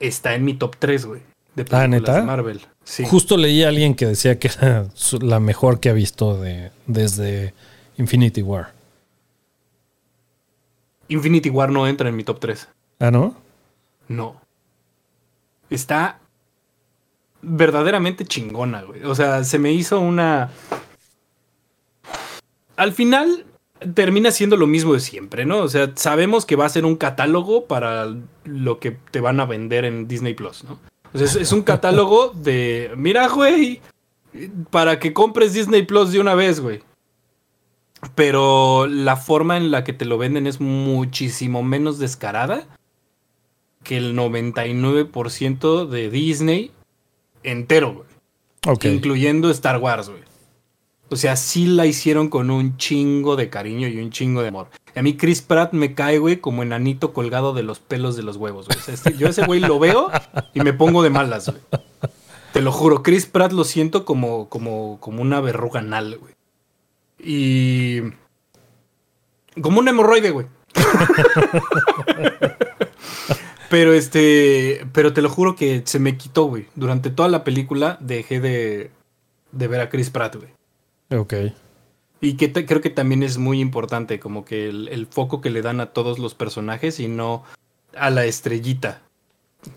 [0.00, 1.20] está en mi top 3, güey.
[1.54, 2.14] De películas Ah, ¿neta?
[2.16, 2.60] de Marvel.
[2.84, 3.04] Sí.
[3.06, 4.86] Justo leí a alguien que decía que era
[5.20, 7.52] la mejor que ha visto de, desde
[7.96, 8.72] Infinity War.
[11.08, 12.68] Infinity War no entra en mi top 3.
[13.00, 13.34] Ah, ¿no?
[14.08, 14.40] No.
[15.70, 16.18] Está
[17.42, 19.04] verdaderamente chingona, güey.
[19.04, 20.50] O sea, se me hizo una...
[22.76, 23.44] Al final
[23.94, 25.58] termina siendo lo mismo de siempre, ¿no?
[25.58, 28.06] O sea, sabemos que va a ser un catálogo para
[28.44, 30.78] lo que te van a vender en Disney Plus, ¿no?
[31.12, 33.80] O sea, es, es un catálogo de, mira, güey,
[34.70, 36.82] para que compres Disney Plus de una vez, güey.
[38.14, 42.66] Pero la forma en la que te lo venden es muchísimo menos descarada
[43.82, 46.70] que el 99% de Disney
[47.42, 48.08] entero, güey.
[48.94, 50.22] Incluyendo Star Wars, güey.
[51.10, 54.68] O sea, sí la hicieron con un chingo de cariño y un chingo de amor.
[54.94, 58.22] Y a mí Chris Pratt me cae, güey, como enanito colgado de los pelos de
[58.22, 58.78] los huevos, güey.
[58.78, 60.10] O sea, este- yo ese güey lo veo
[60.54, 61.62] y me pongo de malas, güey.
[62.52, 66.34] Te lo juro, Chris Pratt lo siento como, como, como una verruga anal, güey.
[67.18, 68.00] Y...
[69.60, 70.46] Como un hemorroide, güey.
[73.70, 76.66] Pero este, pero te lo juro que se me quitó, güey.
[76.74, 78.90] Durante toda la película dejé de,
[79.52, 81.20] de ver a Chris Pratt, güey.
[81.20, 81.34] Ok.
[82.22, 85.50] Y que te- creo que también es muy importante, como que el, el foco que
[85.50, 87.44] le dan a todos los personajes y no
[87.94, 89.02] a la estrellita.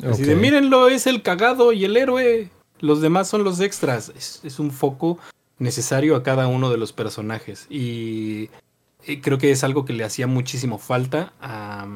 [0.09, 2.49] Así de, mírenlo, es el cagado y el héroe.
[2.79, 4.09] Los demás son los extras.
[4.15, 5.19] Es, es un foco
[5.61, 7.67] necesario a cada uno de los personajes.
[7.69, 8.49] Y,
[9.07, 11.87] y creo que es algo que le hacía muchísimo falta a,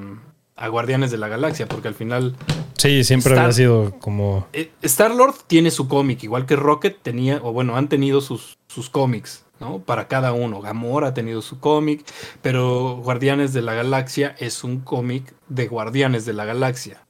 [0.55, 2.35] a Guardianes de la Galaxia, porque al final
[2.77, 4.47] Sí, siempre Star- había sido como.
[4.81, 8.89] Star Lord tiene su cómic, igual que Rocket tenía, o bueno, han tenido sus, sus
[8.89, 9.79] cómics, ¿no?
[9.79, 10.61] Para cada uno.
[10.61, 12.05] Gamora ha tenido su cómic,
[12.41, 17.05] pero Guardianes de la Galaxia es un cómic de Guardianes de la Galaxia,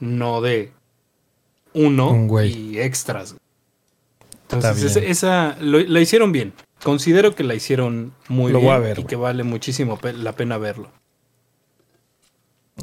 [0.00, 0.72] no de
[1.74, 3.36] uno Un y extras.
[4.50, 6.52] Entonces, esa, esa- lo- la hicieron bien.
[6.82, 10.12] Considero que la hicieron muy Lo bien voy a ver, y que vale muchísimo pe-
[10.12, 10.90] la pena verlo.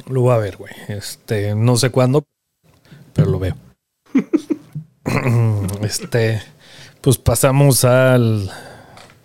[0.08, 0.72] Lo voy a ver, güey.
[0.88, 2.24] Este, no sé cuándo,
[3.14, 3.54] pero lo veo.
[5.82, 6.42] este,
[7.00, 8.50] pues pasamos al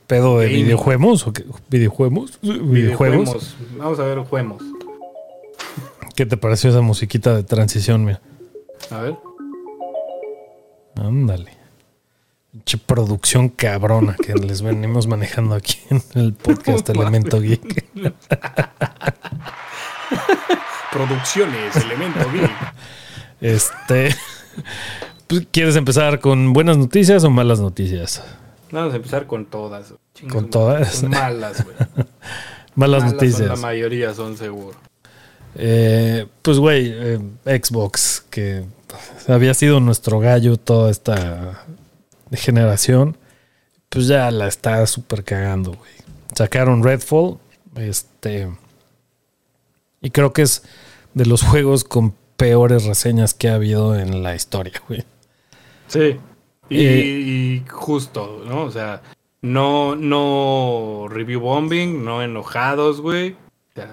[0.08, 1.46] pedo de videojuegos o qué?
[1.70, 2.40] videojuegos.
[2.42, 3.56] Videojuegos.
[3.78, 4.64] Vamos a ver juegos.
[6.16, 8.22] ¿Qué te pareció esa musiquita de transición, mira?
[8.90, 9.16] A ver.
[10.96, 11.58] Ándale.
[12.52, 17.86] Pinche producción cabrona que les venimos manejando aquí en el podcast No Elemento Geek.
[20.92, 22.52] Producciones, Elemento Geek.
[23.40, 24.14] Este,
[25.28, 28.22] pues, ¿quieres empezar con buenas noticias o malas noticias?
[28.72, 29.94] Vamos a empezar con todas.
[30.14, 31.04] Chinga Con todas.
[31.04, 31.76] malas, güey.
[32.74, 33.50] Malas, Malas son noticias.
[33.50, 34.78] la mayoría son seguro.
[35.56, 38.64] Eh, pues, güey, eh, Xbox, que
[39.28, 41.66] había sido nuestro gallo toda esta
[42.38, 43.18] generación,
[43.90, 45.92] pues ya la está súper cagando, güey.
[46.36, 47.38] Sacaron Redfall,
[47.76, 48.50] este,
[50.02, 50.64] y creo que es
[51.14, 55.04] de los juegos con peores reseñas que ha habido en la historia, güey.
[55.88, 56.18] Sí.
[56.70, 58.64] Y, Eh, y justo, ¿no?
[58.64, 59.02] O sea,
[59.42, 63.32] no, no review bombing, no enojados, güey.
[63.32, 63.92] O sea,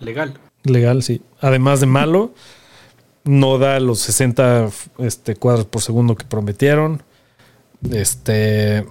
[0.00, 0.34] legal.
[0.64, 1.22] Legal, sí.
[1.40, 2.32] Además de malo,
[3.24, 7.02] no da los 60 este, cuadros por segundo que prometieron.
[7.90, 8.86] Este,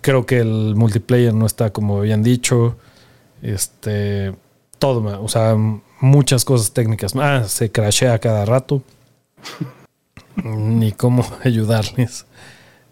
[0.00, 2.76] creo que el multiplayer no está como habían dicho.
[3.42, 4.34] Este,
[4.78, 5.56] todo, o sea,
[6.00, 7.14] muchas cosas técnicas.
[7.16, 8.82] Ah, se crashea cada rato.
[10.44, 12.26] Ni cómo ayudarles.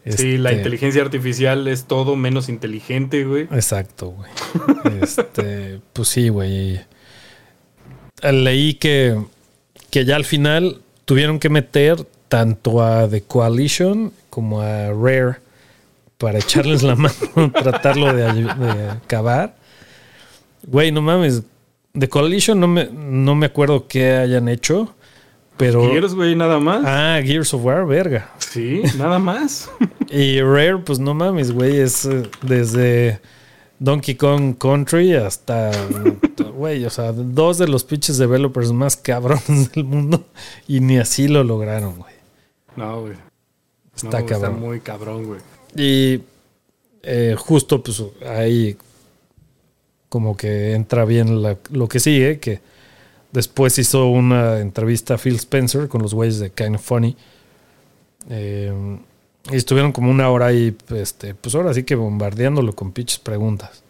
[0.07, 3.43] Sí, la Este, inteligencia artificial es todo menos inteligente, güey.
[3.45, 4.31] Exacto, güey.
[5.03, 6.81] Este, pues sí, güey.
[8.23, 9.23] Leí que,
[9.91, 15.41] que ya al final tuvieron que meter tanto a The Coalition como a Rare
[16.17, 17.15] para echarles la mano,
[17.53, 19.57] tratarlo de, de acabar.
[20.67, 21.43] Güey, no mames.
[21.93, 24.95] de Coalition no me, no me acuerdo qué hayan hecho,
[25.57, 25.91] pero...
[25.91, 26.85] Gears, güey, nada más.
[26.87, 28.31] Ah, Gears of War, verga.
[28.39, 29.69] Sí, nada más.
[30.11, 33.21] y Rare, pues no mames, güey, es eh, desde
[33.81, 35.73] Donkey Kong Country hasta,
[36.55, 40.27] güey, o sea, dos de los pinches developers más cabrones del mundo
[40.69, 42.10] y ni así lo lograron, güey.
[42.81, 43.15] No, güey.
[43.95, 44.51] Está No, cabrón.
[44.51, 45.41] Está muy cabrón, güey.
[45.77, 46.23] Y
[47.03, 48.77] eh, justo pues ahí
[50.09, 52.61] como que entra bien la- lo que sigue, que
[53.33, 57.17] después hizo una entrevista a Phil Spencer con los güeyes de Kind of Funny.
[58.29, 58.73] Eh,
[59.51, 63.83] y estuvieron como una hora ahí, este, pues ahora sí que bombardeándolo con pinches preguntas.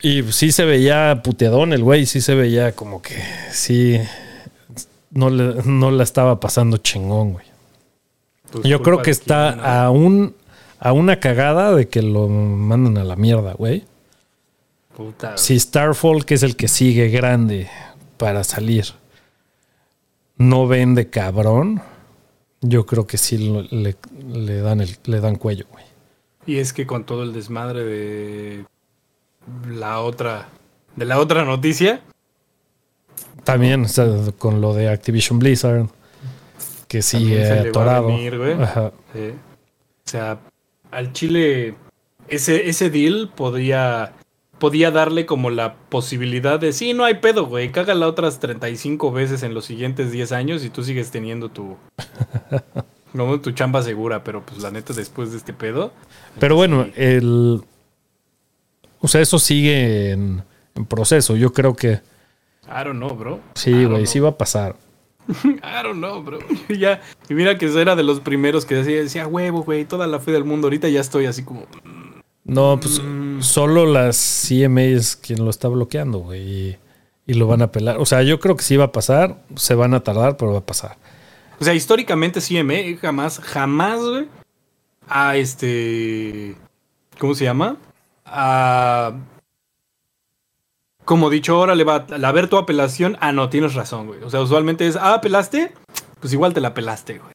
[0.00, 3.14] Y sí se veía puteadón el güey, sí se veía como que
[3.50, 3.98] sí
[5.10, 7.46] no, le- no la estaba pasando chingón, güey.
[8.50, 9.62] Pues Yo creo que está ¿no?
[9.64, 10.34] a, un,
[10.78, 13.84] a una cagada de que lo manden a la mierda, güey.
[14.96, 15.36] Puta.
[15.36, 17.68] Si Starfall, que es el que sigue grande
[18.16, 18.86] para salir,
[20.36, 21.82] no vende cabrón,
[22.60, 23.38] yo creo que sí
[23.70, 23.96] le,
[24.28, 25.84] le dan, el, le dan cuello, güey.
[26.46, 28.64] Y es que con todo el desmadre de
[29.68, 30.48] la otra,
[30.96, 32.00] de la otra noticia,
[33.52, 34.06] También o sea,
[34.36, 35.86] con lo de Activision Blizzard,
[36.86, 38.08] que sigue se atorado.
[38.08, 38.34] venir.
[38.60, 38.92] Ajá.
[39.14, 40.38] o sea,
[40.90, 41.74] al Chile
[42.28, 44.12] ese, ese deal podía,
[44.58, 49.42] podía darle como la posibilidad de, sí, no hay pedo, güey, cágala otras 35 veces
[49.42, 51.76] en los siguientes 10 años y tú sigues teniendo tu...
[53.14, 55.92] No, tu chamba segura, pero pues la neta después de este pedo.
[56.38, 56.92] Pero bueno, sí.
[56.96, 57.62] el.
[59.00, 60.42] O sea, eso sigue en,
[60.74, 61.34] en proceso.
[61.34, 62.02] Yo creo que
[62.70, 63.40] I don't know, bro.
[63.54, 64.76] Sí, güey, sí va a pasar.
[65.44, 66.38] I don't know, bro.
[66.68, 70.20] ya, y mira que era de los primeros que decía, decía huevo, güey, toda la
[70.20, 70.66] fe del mundo.
[70.66, 71.66] Ahorita ya estoy así como.
[72.44, 73.42] No, pues Mm.
[73.42, 74.16] solo las
[74.48, 76.40] CMA es quien lo está bloqueando, güey.
[76.42, 76.76] Y,
[77.26, 77.98] y lo van a pelar.
[77.98, 79.36] O sea, yo creo que sí va a pasar.
[79.56, 80.96] Se van a tardar, pero va a pasar.
[81.60, 84.26] O sea, históricamente CME jamás, jamás, güey,
[85.08, 86.54] a este.
[87.18, 87.76] ¿Cómo se llama?
[88.24, 89.12] A.
[91.08, 93.16] Como dicho, ahora le va a ver tu apelación.
[93.20, 94.22] Ah, no, tienes razón, güey.
[94.22, 95.72] O sea, usualmente es, ah, apelaste,
[96.20, 97.32] pues igual te la apelaste, güey.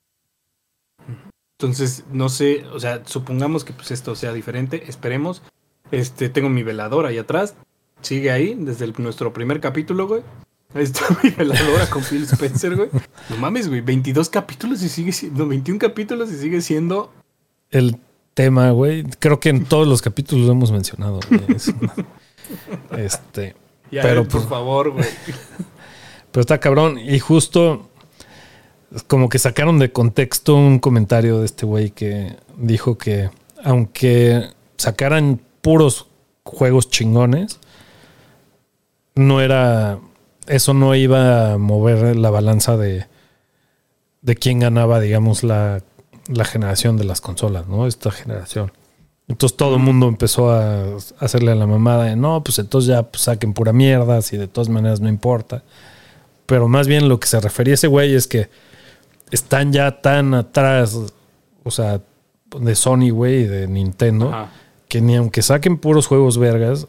[1.57, 5.41] Entonces, no sé, o sea, supongamos que pues esto sea diferente, esperemos.
[5.89, 7.55] Este, tengo mi velador ahí atrás.
[8.01, 10.21] Sigue ahí desde nuestro primer capítulo, güey.
[10.75, 12.89] Ahí está mi veladora con Phil Spencer, güey.
[13.31, 13.81] No mames, güey.
[13.81, 15.47] 22 capítulos y sigue siendo.
[15.47, 17.11] 21 capítulos y sigue siendo.
[17.71, 17.97] El
[18.35, 21.21] tema, güey, creo que en todos los capítulos lo hemos mencionado.
[22.95, 23.62] este.
[23.93, 25.05] Ya, Pero, por pues, favor, güey.
[26.31, 26.97] Pero está cabrón.
[26.97, 27.89] Y justo
[29.07, 33.29] como que sacaron de contexto un comentario de este güey que dijo que
[33.63, 36.07] aunque sacaran puros
[36.43, 37.59] juegos chingones,
[39.15, 39.99] no era.
[40.47, 43.05] Eso no iba a mover la balanza de,
[44.21, 45.81] de quién ganaba, digamos, la,
[46.27, 47.87] la generación de las consolas, ¿no?
[47.87, 48.71] Esta generación.
[49.27, 53.23] Entonces todo el mundo empezó a hacerle la mamada de no, pues entonces ya pues,
[53.23, 55.63] saquen pura mierda, si de todas maneras no importa.
[56.45, 58.49] Pero más bien lo que se refería ese güey es que
[59.31, 60.97] están ya tan atrás,
[61.63, 62.01] o sea,
[62.59, 64.51] de Sony, güey, y de Nintendo, Ajá.
[64.87, 66.87] que ni aunque saquen puros juegos vergas,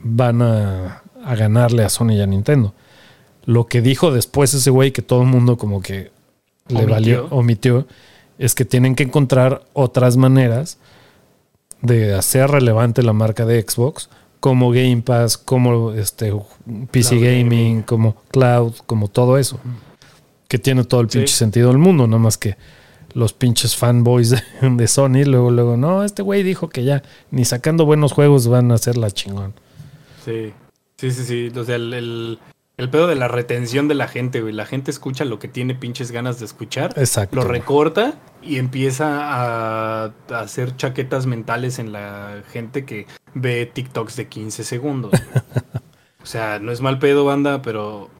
[0.00, 2.74] van a, a ganarle a Sony y a Nintendo.
[3.44, 6.10] Lo que dijo después ese güey que todo el mundo como que
[6.68, 6.88] le Omitió.
[6.88, 7.86] valió, omitió,
[8.38, 10.78] es que tienen que encontrar otras maneras
[11.82, 14.08] de hacer relevante la marca de Xbox,
[14.40, 16.32] como Game Pass, como este
[16.90, 17.82] PC Cloud Gaming, gaming.
[17.82, 19.60] como Cloud, como todo eso.
[20.48, 21.18] Que tiene todo el Sí.
[21.18, 22.56] pinche sentido del mundo, nada más que
[23.14, 27.44] los pinches fanboys de, de Sony, luego, luego, no, este güey dijo que ya ni
[27.44, 29.54] sacando buenos juegos van a hacer la chingón.
[30.24, 30.52] Sí.
[30.96, 31.58] Sí, sí, sí.
[31.58, 32.38] O sea, el, el,
[32.82, 34.52] el pedo de la retención de la gente, güey.
[34.52, 36.94] La gente escucha lo que tiene pinches ganas de escuchar.
[36.96, 37.36] Exacto.
[37.36, 44.16] Lo recorta y empieza a, a hacer chaquetas mentales en la gente que ve TikToks
[44.16, 45.12] de 15 segundos.
[46.22, 48.10] o sea, no es mal pedo, banda, pero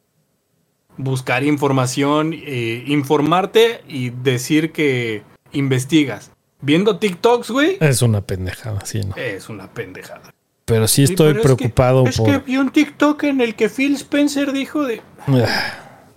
[0.96, 6.30] buscar información, eh, informarte y decir que investigas.
[6.60, 9.16] Viendo TikToks, güey, Es una pendejada, sí, ¿no?
[9.16, 10.32] es una pendejada.
[10.64, 12.26] Pero sí Sí, estoy pero es que- preocupado es por.
[12.30, 15.00] que vi un TikTok en el que Phil Spencer dijo de...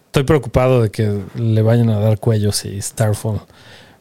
[0.08, 3.42] Estoy preocupado de que le vayan a dar cuello si Starfall.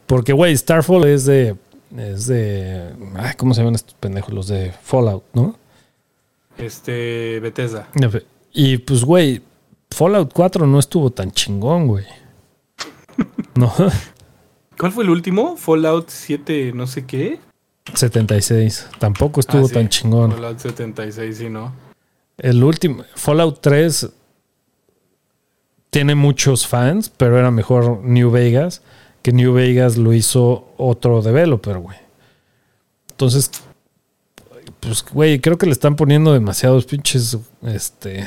[0.07, 1.57] Porque, güey, Starfall es de.
[1.97, 2.92] Es de.
[3.16, 4.32] ay, ¿Cómo se llaman estos pendejos?
[4.32, 5.57] Los de Fallout, ¿no?
[6.57, 7.88] Este, Bethesda.
[8.53, 9.42] Y pues, güey,
[9.90, 12.05] Fallout 4 no estuvo tan chingón, güey.
[13.57, 13.72] No,
[14.78, 15.57] ¿Cuál fue el último?
[15.57, 17.38] Fallout 7, no sé qué.
[17.93, 18.89] 76.
[18.99, 19.74] Tampoco estuvo Ah, sí.
[19.74, 20.32] tan chingón.
[20.32, 21.72] Fallout 76, sí, ¿no?
[22.39, 24.09] El último, Fallout 3
[25.91, 28.82] tiene muchos fans, pero era mejor New Vegas,
[29.22, 31.97] que New Vegas lo hizo otro developer, güey.
[33.11, 33.51] Entonces,
[34.80, 38.26] pues, güey, creo que le están poniendo demasiados pinches, este,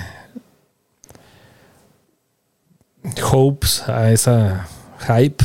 [3.32, 4.68] hopes a esa
[5.08, 5.44] hype,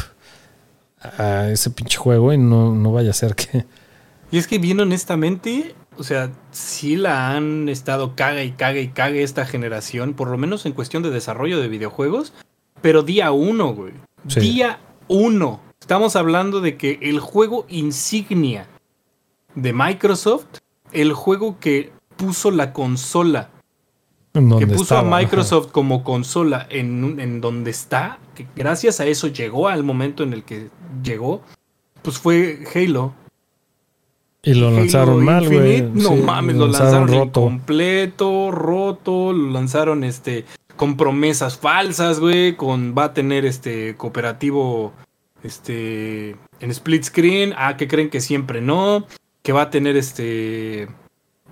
[1.19, 3.65] a ese pinche juego y no, no vaya a ser que...
[4.33, 8.89] Y es que bien honestamente, o sea, sí la han estado caga y caga y
[8.89, 12.33] caga esta generación, por lo menos en cuestión de desarrollo de videojuegos,
[12.81, 13.93] pero día uno, güey.
[14.29, 14.41] Sí.
[14.41, 15.61] Día uno.
[15.81, 18.67] Estamos hablando de que el juego insignia
[19.55, 20.47] de Microsoft,
[20.93, 23.51] el juego que puso la consola,
[24.33, 25.19] que puso estaba, a ajá.
[25.19, 30.33] Microsoft como consola en, en donde está, que gracias a eso llegó al momento en
[30.33, 30.71] el que
[31.03, 31.43] llegó,
[32.01, 33.13] pues fue Halo.
[34.45, 35.83] Y lo lanzaron Halo mal, güey.
[35.83, 37.41] No Sí, mames, lo lanzaron, roto.
[37.43, 40.45] incompleto, roto, lo lanzaron este
[40.77, 44.93] con promesas falsas, güey, con va a tener este cooperativo
[45.45, 49.07] este en split screen, ah, que creen que siempre no,
[49.43, 50.89] que va a tener este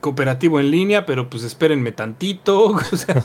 [0.00, 3.24] cooperativo en línea, pero pues espérenme tantito, o sea,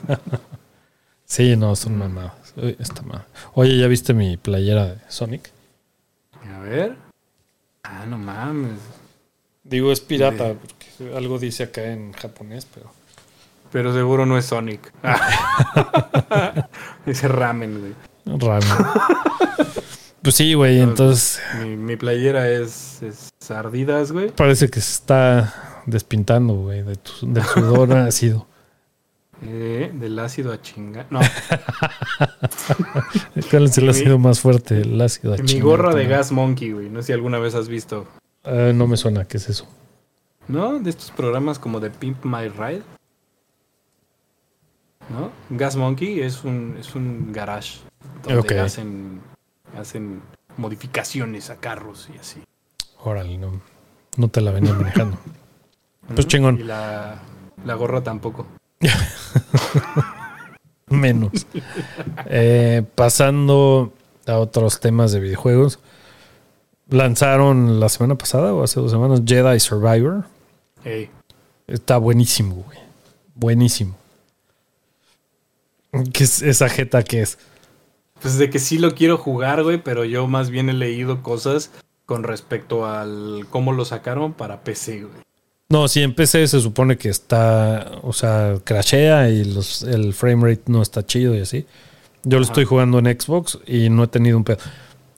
[1.26, 2.54] Sí, no, son mamadas.
[2.78, 3.26] Esta madre.
[3.54, 5.52] Oye, ¿ya viste mi playera de Sonic?
[6.54, 6.96] a ver.
[7.84, 8.78] Ah, no mames.
[9.66, 12.92] Digo, es pirata, De- porque algo dice acá en japonés, pero.
[13.72, 14.94] Pero seguro no es Sonic.
[17.06, 18.40] Ese ramen, güey.
[18.40, 18.66] Raro.
[20.22, 24.30] pues sí, güey, entonces Mi, mi playera es, es ardidas, güey.
[24.32, 28.48] parece que se está despintando, güey, de tu, del sudor ácido.
[29.46, 31.08] Eh, del ácido a chingar.
[31.10, 31.20] No,
[33.52, 34.82] ¿Cuál es el Mi- ácido más fuerte?
[34.82, 36.08] El ácido a mi chingar, gorra de.
[36.08, 36.90] Gas Monkey, güey.
[36.90, 38.08] No sé si alguna vez has visto.
[38.46, 39.68] Ah, no me suena, ¿qué es eso?
[40.48, 40.80] ¿No?
[40.80, 42.84] De estos programas como de Pimp My Ride.
[45.10, 45.32] ¿No?
[45.50, 47.80] Gas Monkey es un, es un garage
[48.24, 48.52] donde Ok.
[48.54, 49.22] hacen,
[49.78, 50.22] hacen
[50.58, 52.42] modificaciones a carros y así.
[53.04, 53.62] Órale, no,
[54.18, 55.18] no te la venía manejando.
[56.14, 56.60] Pues chingón.
[56.60, 57.20] Y la,
[57.66, 58.48] la gorra tampoco.
[60.90, 61.48] Menos.
[62.28, 63.94] Eh, pasando
[64.28, 65.80] a otros temas de videojuegos.
[66.90, 70.26] Lanzaron la semana pasada o hace dos semanas Jedi Survivor.
[71.68, 72.78] Está buenísimo, güey.
[73.34, 73.98] Buenísimo.
[76.14, 77.38] ¿Qué es esa jeta que es?
[78.22, 81.72] Pues de que sí lo quiero jugar, güey, pero yo más bien he leído cosas
[82.06, 85.26] con respecto al cómo lo sacaron para PC, güey.
[85.70, 90.52] No, si en PC se supone que está, o sea, crashea y los, el frame
[90.52, 91.66] rate no está chido y así.
[92.24, 92.52] Yo lo Ajá.
[92.52, 94.60] estoy jugando en Xbox y no he tenido un pedo.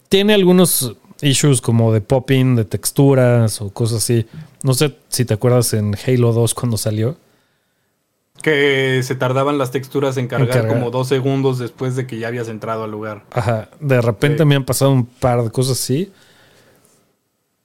[0.07, 4.25] Tiene algunos issues como de popping, de texturas o cosas así.
[4.63, 7.17] No sé si te acuerdas en Halo 2 cuando salió.
[8.41, 10.73] Que se tardaban las texturas en cargar, cargar.
[10.77, 13.23] como dos segundos después de que ya habías entrado al lugar.
[13.31, 14.45] Ajá, de repente Sí.
[14.45, 16.11] me han pasado un par de cosas así.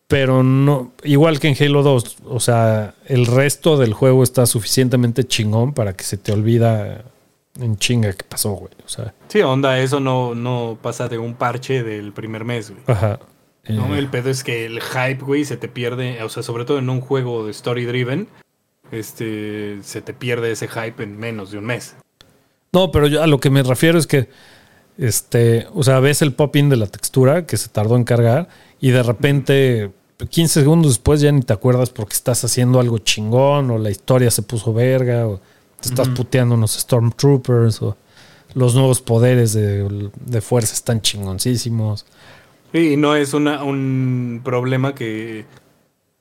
[0.08, 5.24] Pero no, igual que en Halo 2, o sea, el resto del juego está suficientemente
[5.24, 7.04] chingón para que se te olvida
[7.58, 8.72] en chinga que pasó, güey.
[8.84, 12.82] O sea, Sí, onda, eso no, no pasa de un parche del primer mes, güey.
[12.86, 13.20] ajá.
[13.68, 16.64] No, Eh, el pedo es que el hype, güey, se te pierde, o sea, sobre
[16.64, 18.28] todo en un juego de story driven,
[18.90, 21.94] este, se te pierde ese hype en menos de un mes.
[22.72, 24.28] No, pero yo a lo que me refiero es que,
[24.98, 28.48] este, o sea, ves el pop-in de la textura que se tardó en cargar
[28.80, 29.90] y de repente
[30.28, 34.30] 15 segundos después ya ni te acuerdas porque estás haciendo algo chingón o la historia
[34.30, 35.40] se puso verga o
[35.80, 37.96] te estás puteando unos Stormtroopers o
[38.54, 42.06] los nuevos poderes de, de fuerza están chingoncísimos.
[42.72, 45.44] Sí, y no es una, un problema que,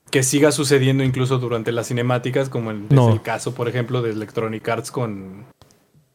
[0.10, 4.12] que siga sucediendo incluso durante las cinemáticas, como en, es el caso, por ejemplo, de
[4.12, 5.46] Electronic Arts con...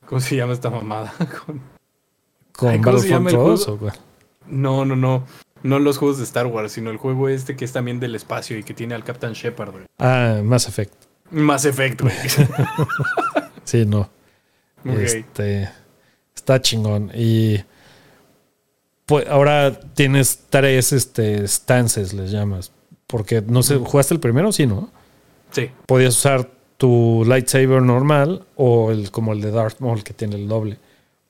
[0.06, 1.12] ¿Cómo se llama esta mamada?
[1.46, 1.60] Con-
[2.52, 3.76] Con Ay, ¿cómo se llama Battlefront el 2 juego?
[3.76, 3.98] o cuál?
[4.48, 5.24] no, no, no.
[5.62, 8.56] No los juegos de Star Wars, sino el juego este que es también del espacio
[8.56, 9.84] y que tiene al Captain Shepard, güey.
[9.98, 10.92] Ah, Mass Effect.
[11.30, 12.14] Mass Effect, güey.
[13.64, 14.08] Sí, no.
[14.84, 15.68] Este
[16.36, 17.10] está chingón.
[17.14, 17.64] Y
[19.06, 22.72] pues ahora tienes tres este, stances, les llamas.
[23.06, 24.50] Porque no sé, ¿jugaste el primero?
[24.52, 24.90] Sí, ¿no?
[25.52, 25.70] Sí.
[25.86, 30.48] Podías usar tu lightsaber normal o el como el de Darth Maul que tiene el
[30.48, 30.78] doble.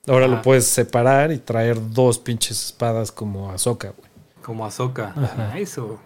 [0.07, 4.09] Ahora lo puedes separar y traer dos pinches espadas como Ahsoka, güey.
[4.41, 5.13] Como Ahsoka.
[5.15, 5.99] Ah, Eso.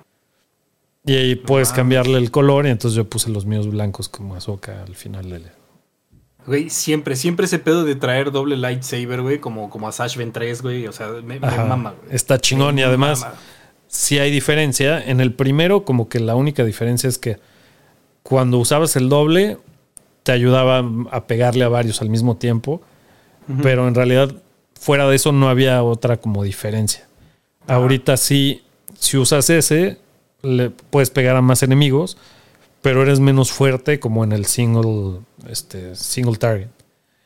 [1.05, 1.77] Y ahí puedes mames.
[1.77, 5.51] cambiarle el color y entonces yo puse los míos blancos como Ahsoka al final del...
[6.45, 10.61] Güey, siempre, siempre ese pedo de traer doble lightsaber, güey, como, como a Sash Ventress,
[10.61, 10.87] güey.
[10.87, 12.15] O sea, me, me mama, güey.
[12.15, 13.21] Está chingón y además...
[13.21, 13.35] mama.
[13.87, 15.03] sí hay diferencia.
[15.03, 17.37] En el primero, como que la única diferencia es que
[18.23, 19.57] cuando usabas el doble,
[20.23, 22.81] te ayudaba a pegarle a varios al mismo tiempo,
[23.61, 24.33] pero en realidad
[24.79, 27.07] fuera de eso no había otra como diferencia.
[27.67, 28.63] Ahorita sí,
[28.97, 29.97] si usas ese,
[30.41, 32.17] le puedes pegar a más enemigos,
[32.81, 36.69] pero eres menos fuerte como en el single, este, single target.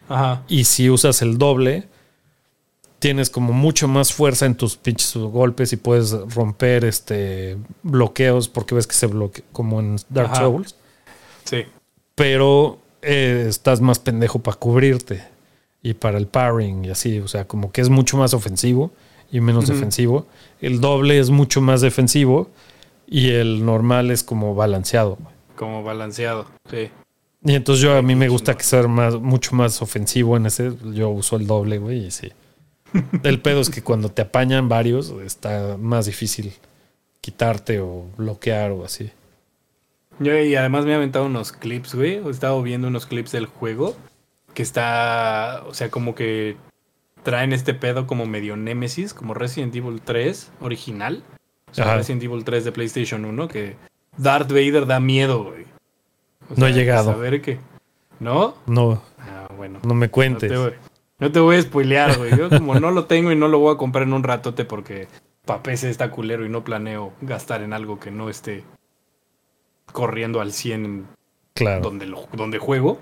[0.08, 0.44] Ajá.
[0.48, 1.88] Y si usas el doble,
[3.00, 8.76] tienes como mucho más fuerza en tus pinches golpes y puedes romper este bloqueos porque
[8.76, 10.42] ves que se bloquea como en Dark Ajá.
[10.42, 10.76] Souls.
[11.44, 11.64] Sí.
[12.16, 15.24] Pero eh, estás más pendejo para cubrirte
[15.84, 17.20] y para el parring y así.
[17.20, 18.92] O sea, como que es mucho más ofensivo
[19.32, 20.26] y menos defensivo.
[20.60, 22.50] El doble es mucho más defensivo
[23.08, 25.18] y el normal es como balanceado.
[25.56, 26.46] Como balanceado.
[26.70, 26.90] Sí.
[27.44, 30.74] Y entonces yo a mí me gusta que sea más, mucho más ofensivo en ese.
[30.94, 32.32] Yo uso el doble, güey, y sí.
[33.24, 36.54] El pedo es que cuando te apañan varios, está más difícil
[37.22, 39.12] quitarte o bloquear o así.
[40.20, 42.16] Yo, y además me he aventado unos clips, güey.
[42.16, 43.96] He estado viendo unos clips del juego.
[44.54, 45.64] Que está.
[45.68, 46.56] O sea, como que
[47.24, 51.24] traen este pedo como medio Nemesis, como Resident Evil 3 original.
[51.70, 51.96] O sea.
[51.96, 53.76] Resident Evil 3 de PlayStation 1, que
[54.18, 55.64] Darth Vader da miedo, güey.
[56.50, 57.12] O No he llegado.
[57.12, 57.60] Saber que.
[58.20, 58.56] ¿No?
[58.66, 59.80] No, Ah, bueno.
[59.84, 60.50] no me No cuentes.
[60.52, 60.74] te, voy,
[61.20, 62.38] no te voy a spoilear, güey.
[62.38, 65.08] Yo como no lo tengo y no lo voy a comprar en un ratote porque
[65.46, 68.64] pa' PC está culero y no planeo gastar en algo que no esté
[69.92, 71.08] corriendo al 100 en
[71.54, 71.82] Claro.
[71.84, 73.00] donde, lo, donde juego.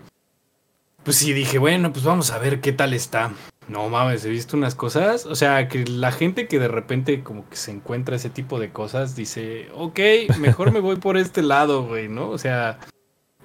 [1.03, 3.31] Pues sí, dije, bueno, pues vamos a ver qué tal está.
[3.67, 5.25] No mames, he visto unas cosas.
[5.25, 8.71] O sea, que la gente que de repente como que se encuentra ese tipo de
[8.71, 9.99] cosas dice, ok,
[10.39, 12.29] mejor me voy por este lado, güey, ¿no?
[12.29, 12.79] O sea,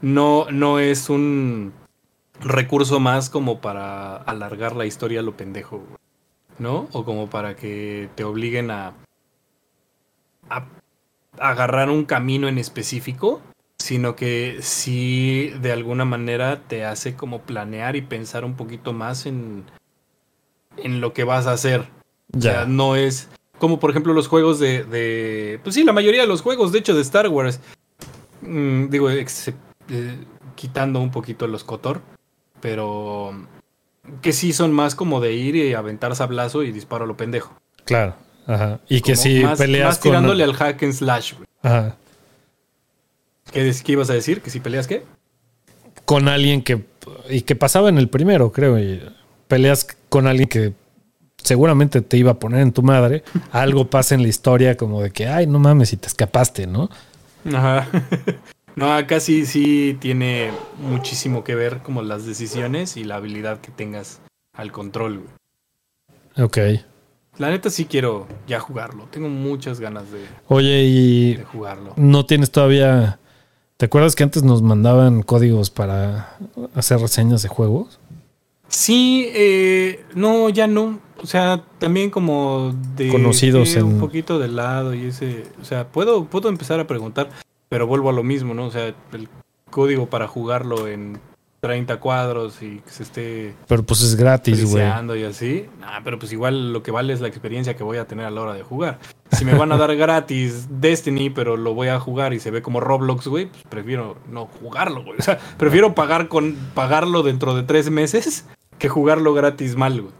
[0.00, 1.72] no, no es un
[2.40, 5.98] recurso más como para alargar la historia a lo pendejo, güey,
[6.58, 6.88] ¿no?
[6.92, 8.94] O como para que te obliguen a,
[10.50, 10.66] a
[11.38, 13.40] agarrar un camino en específico
[13.80, 19.24] sino que sí de alguna manera te hace como planear y pensar un poquito más
[19.24, 19.64] en,
[20.82, 21.88] en lo que vas a hacer.
[22.36, 22.64] O sea, Ya.
[22.66, 26.42] no es como por ejemplo los juegos de, de- Pues sí, la mayoría de los
[26.42, 27.60] juegos, de hecho, de Star Wars.
[28.42, 29.26] mm, digo, eh,
[30.54, 32.00] quitando un poquito los Cotor.
[32.60, 33.32] Pero
[34.22, 37.56] que sí son más como de ir y aventar sablazo y disparo a lo pendejo.
[37.84, 38.14] Claro.
[38.46, 38.80] Ajá.
[38.88, 40.10] Y que si más, peleas más con.
[40.10, 41.46] tirándole al hack and slash, güey.
[41.62, 41.96] Ajá.
[43.52, 44.40] ¿Qué, qué ibas a decir?
[44.40, 45.04] ¿Que si peleas qué?
[46.04, 46.84] con alguien que.
[47.28, 48.78] Y que pasaba en el primero, creo.
[48.78, 49.02] Y
[49.48, 50.72] peleas con alguien que
[51.42, 53.24] seguramente te iba a poner en tu madre.
[53.52, 56.88] Algo pasa en la historia como de que, ay, no mames, si te escapaste, ¿no?
[57.52, 57.88] Ajá.
[58.76, 63.72] No, acá sí, sí tiene muchísimo que ver como las decisiones y la habilidad que
[63.72, 64.20] tengas
[64.52, 66.46] al control, güey.
[66.46, 66.58] Ok.
[67.38, 69.08] La neta sí quiero ya jugarlo.
[69.10, 71.92] Tengo muchas ganas de, Oye, y de jugarlo.
[71.96, 73.18] no tienes todavía.
[73.78, 76.36] ¿Te acuerdas que antes nos mandaban códigos para
[76.76, 77.98] hacer reseñas de juegos?
[78.68, 81.00] Sí, eh, no, ya no.
[81.20, 85.64] O sea, también como de Conocidos eh, un en- poquito de lado y ese, o
[85.64, 87.30] sea, puedo puedo empezar a preguntar,
[87.68, 88.66] pero vuelvo a lo mismo, ¿no?
[88.66, 89.28] O sea, el
[89.70, 91.18] código para jugarlo en
[91.60, 94.84] 30 cuadros y que se esté Pero pues es gratis, güey.
[95.20, 95.66] y así.
[95.80, 98.30] Nah, pero pues igual lo que vale es la experiencia que voy a tener a
[98.30, 99.00] la hora de jugar.
[99.32, 102.62] Si me van a dar gratis Destiny, pero lo voy a jugar y se ve
[102.62, 105.18] como Roblox, güey, pues prefiero no jugarlo, güey.
[105.18, 108.44] O sea, prefiero pagar con pagarlo dentro de tres meses
[108.78, 110.14] que jugarlo gratis mal, güey.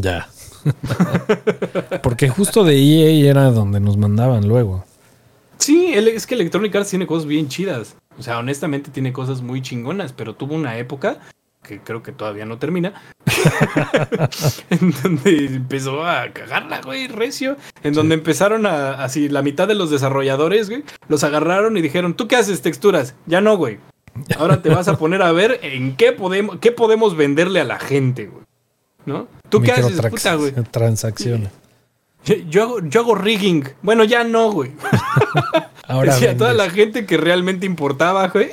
[0.00, 0.28] Ya.
[2.02, 4.84] Porque justo de EA era donde nos mandaban luego.
[5.58, 7.96] Sí, es que Electronic Arts tiene cosas bien chidas.
[8.18, 11.18] O sea, honestamente tiene cosas muy chingonas, pero tuvo una época
[11.62, 12.92] que creo que todavía no termina,
[14.70, 19.76] en donde empezó a cagarla, güey, recio, en donde empezaron a, así, la mitad de
[19.76, 23.14] los desarrolladores, güey, los agarraron y dijeron, ¿tú qué haces texturas?
[23.26, 23.78] Ya no, güey.
[24.38, 27.78] Ahora te vas a poner a ver en qué podemos, qué podemos venderle a la
[27.78, 28.44] gente, güey.
[29.06, 29.26] ¿No?
[29.48, 30.52] ¿Tú qué haces, puta, güey?
[30.70, 31.50] Transacciones.
[32.24, 33.68] Yo, yo hago, yo hago rigging.
[33.82, 34.70] Bueno, ya no, güey.
[35.88, 38.50] Ahora Decía, toda la gente que realmente importaba, güey.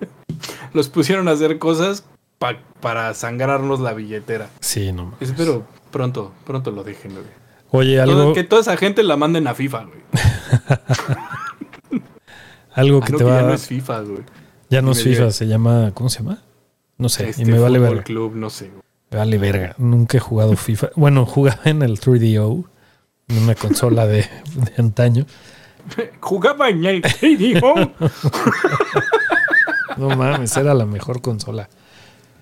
[0.72, 2.04] los pusieron a hacer cosas
[2.38, 4.48] pa- para sangrarnos la billetera.
[4.60, 5.06] Sí, no.
[5.06, 5.20] mames.
[5.30, 7.24] Espero pronto, pronto lo dejen, güey.
[7.72, 10.00] Oye, Todo- algo, que toda esa gente la manden a FIFA, güey.
[12.74, 14.22] algo Ah, que no, te que va ya a no es FIFA, güey.
[14.72, 15.90] Ya no es FIFA, se llama.
[15.92, 16.38] ¿Cómo se llama?
[16.96, 17.28] No sé.
[17.28, 18.02] Este y me vale verga.
[18.04, 18.70] Club, no sé.
[19.10, 19.74] Me vale verga.
[19.76, 20.92] Nunca he jugado FIFA.
[20.96, 22.64] Bueno, jugaba en el 3DO,
[23.28, 24.22] en una consola de,
[24.54, 25.26] de antaño.
[26.20, 27.74] Jugaba en el KDO.
[29.98, 31.68] No mames, era la mejor consola.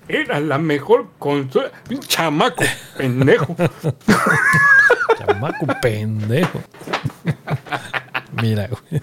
[0.07, 1.69] Era la mejor consola.
[2.07, 2.63] Chamaco,
[2.97, 3.57] pendejo.
[5.17, 6.61] Chamaco pendejo.
[8.41, 9.01] Mira, güey.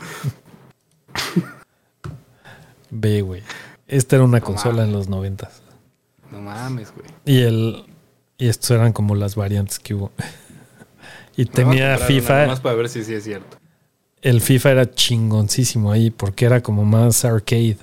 [2.91, 3.43] Ve, güey.
[3.87, 4.89] Esta era una No consola mames.
[4.89, 5.63] en los noventas.
[6.31, 7.07] No mames, güey.
[7.25, 7.85] Y el
[8.39, 10.13] y estos eran como las variantes que hubo.
[11.37, 12.43] y Me tenía FIFA.
[12.43, 13.57] nomás para ver si sí es cierto.
[14.23, 17.79] El FIFA era chingoncísimo ahí porque era como más arcade.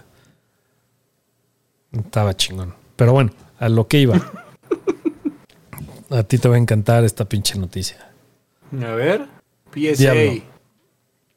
[1.91, 2.74] Estaba chingón.
[2.95, 4.16] Pero bueno, a lo que iba.
[6.10, 8.12] a ti te va a encantar esta pinche noticia.
[8.74, 9.28] A ver.
[9.74, 10.14] PSA.
[10.14, 10.41] Diablo.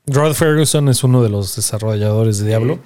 [0.07, 2.79] Rod Ferguson es uno de los desarrolladores de Diablo.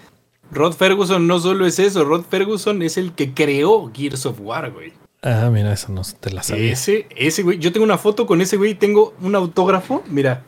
[0.52, 4.70] Rod Ferguson no solo es eso, Rod Ferguson es el que creó Gears of War,
[4.70, 4.92] güey.
[5.22, 6.72] Ah, mira, eso no te la sabía.
[6.72, 10.44] Ese, ese güey, yo tengo una foto con ese güey, tengo un autógrafo, mira.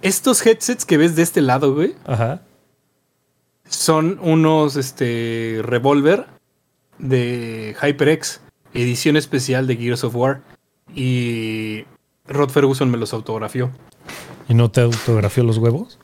[0.00, 2.42] Estos headsets que ves de este lado, güey, Ajá.
[3.68, 6.26] son unos, este, Revolver
[6.98, 8.40] de HyperX,
[8.72, 10.40] edición especial de Gears of War.
[10.94, 11.84] Y
[12.26, 13.70] Rod Ferguson me los autografió.
[14.48, 15.98] ¿Y no te autografió los huevos?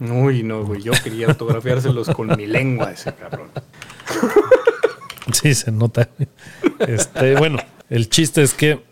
[0.00, 3.48] Uy, no, güey, yo quería autografiárselos con mi lengua, ese cabrón.
[5.32, 6.08] Sí, se nota.
[6.80, 8.82] Este, bueno, el chiste es que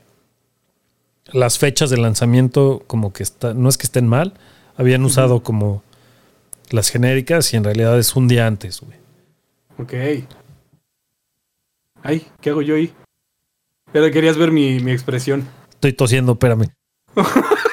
[1.27, 4.35] las fechas de lanzamiento, como que está, no es que estén mal,
[4.77, 5.83] habían usado como
[6.71, 8.99] las genéricas y en realidad es un día antes, güey.
[9.79, 10.27] Ok.
[12.03, 12.93] Ay, ¿qué hago yo ahí?
[13.93, 15.47] Pero querías ver mi, mi expresión.
[15.71, 16.69] Estoy tosiendo, espérame.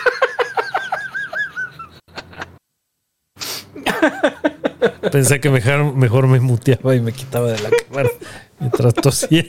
[5.11, 8.09] Pensé que mejor, mejor me muteaba y me quitaba de la cámara
[8.59, 9.43] mientras tosía.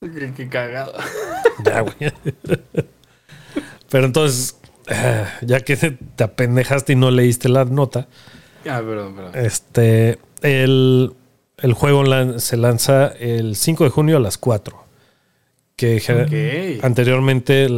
[0.00, 0.94] Qué, qué cagado.
[1.64, 1.94] Ya, güey.
[3.90, 4.56] Pero entonces,
[4.88, 8.08] eh, ya que te apendejaste y no leíste la nota,
[8.66, 9.32] Ah, perdón, perdón.
[9.34, 11.12] este, el,
[11.58, 12.04] el juego
[12.38, 14.84] se lanza el 5 de junio a las 4.
[15.76, 16.84] Que ge- Ok.
[16.84, 17.68] anteriormente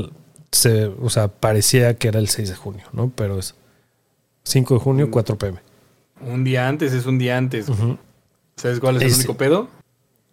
[0.52, 3.10] se, o sea, parecía que era el 6 de junio, ¿no?
[3.14, 3.54] Pero es
[4.44, 5.58] 5 de junio, 4 pm.
[6.20, 7.66] Un día antes es un día antes.
[8.56, 9.68] ¿Sabes cuál es el único pedo?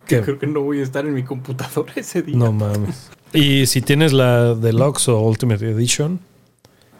[0.05, 2.36] Que creo que no voy a estar en mi computadora ese día.
[2.36, 3.09] No mames.
[3.34, 6.20] Y si tienes la Deluxe o Ultimate Edition,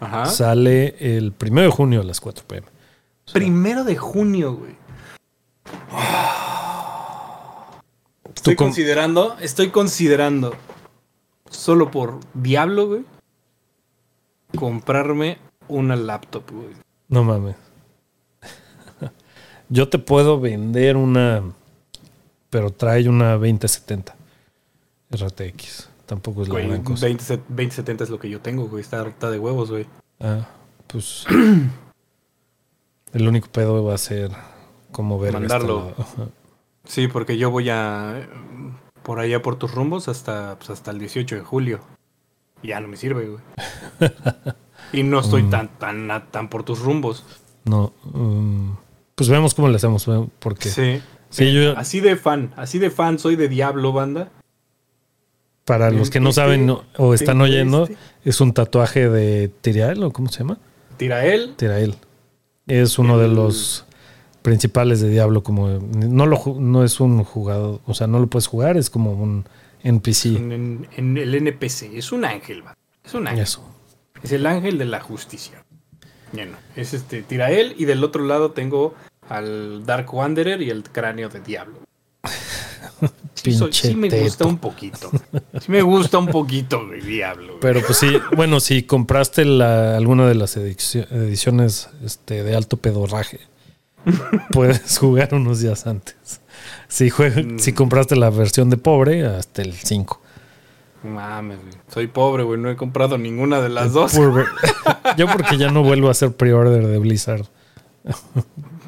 [0.00, 0.26] Ajá.
[0.26, 2.66] sale el 1 de junio a las 4 pm.
[3.32, 4.80] Primero de junio, güey.
[8.34, 10.54] Estoy considerando, estoy considerando,
[11.50, 13.04] solo por Diablo, güey,
[14.56, 15.38] comprarme
[15.68, 16.74] una laptop, güey.
[17.08, 17.56] No mames.
[19.68, 21.42] Yo te puedo vender una,
[22.48, 24.16] pero trae una 2070
[25.10, 25.88] RTX.
[26.06, 27.06] Tampoco es la Güey, gran cosa.
[27.06, 28.80] 20, 2070 es lo que yo tengo, güey.
[28.80, 29.86] Está harta de huevos, güey.
[30.18, 30.48] Ah,
[30.88, 31.24] pues
[33.12, 34.32] el único pedo va a ser
[34.90, 35.94] cómo ver Mandarlo.
[36.84, 38.28] Sí, porque yo voy a
[39.02, 41.80] por allá por tus rumbos hasta, pues, hasta el 18 de julio.
[42.62, 43.42] Ya no me sirve, güey.
[44.92, 45.50] y no estoy Mm.
[45.50, 47.24] tan, tan, tan por tus rumbos.
[47.64, 48.70] No, mm,
[49.14, 50.06] pues vemos cómo le hacemos,
[50.38, 51.00] porque Sí.
[51.30, 54.30] Sí, yo- Así de fan, así de fan soy de Diablo, banda.
[55.64, 57.96] para los que no Este, saben no- o están tengo oyendo, este.
[58.24, 60.58] es un tatuaje de Tirael o cómo se llama?
[60.96, 61.54] Tira él.
[61.56, 61.94] Tirael.
[62.66, 63.84] Es uno de los
[64.42, 68.46] principales de Diablo, como no lo no es un jugador, o sea, no lo puedes
[68.46, 69.44] jugar, es como un
[69.82, 70.26] NPC.
[70.36, 71.94] En, en el NPC.
[71.94, 72.76] Es un ángel, va.
[73.04, 73.42] Es un ángel.
[73.44, 73.62] Eso.
[74.22, 75.64] Es el ángel de la justicia.
[76.32, 78.94] Bueno, es este Tirael y del otro lado tengo
[79.28, 81.78] al Dark Wanderer y el cráneo de Diablo.
[83.34, 85.10] Sí, soy- sí me gusta un poquito.
[85.60, 87.46] Sí me gusta un poquito, güey, Diablo.
[87.46, 87.60] güey.
[87.60, 92.76] Pero pues sí, bueno, si compraste la, alguna de las edici- ediciones este, de alto
[92.76, 93.40] pedorraje,
[94.52, 96.16] puedes jugar unos días antes.
[96.88, 97.58] Si, juega- Mm.
[97.58, 100.20] si compraste la versión de pobre, hasta el 5.
[101.02, 101.72] Mames, güey.
[101.88, 102.60] Soy pobre, güey.
[102.60, 104.12] No he comprado ninguna de las dos.
[105.16, 107.46] Yo porque ya no vuelvo a hacer pre-order de Blizzard.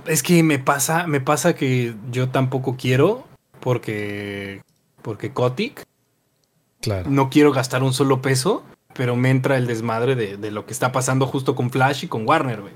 [0.07, 3.25] Es que me pasa, me pasa que yo tampoco quiero
[3.61, 4.63] porque
[5.03, 5.85] porque Kotick
[6.81, 7.09] Claro.
[7.11, 10.73] no quiero gastar un solo peso, pero me entra el desmadre de, de lo que
[10.73, 12.73] está pasando justo con Flash y con Warner, güey.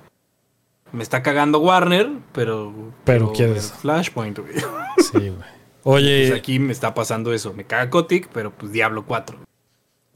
[0.92, 2.72] Me está cagando Warner, pero
[3.04, 3.72] Pero quieres.
[3.80, 4.54] Flashpoint, güey.
[4.98, 5.56] Sí, güey.
[5.82, 7.52] Oye, Pues aquí me está pasando eso.
[7.52, 9.38] Me caga Kotick, pero pues Diablo 4.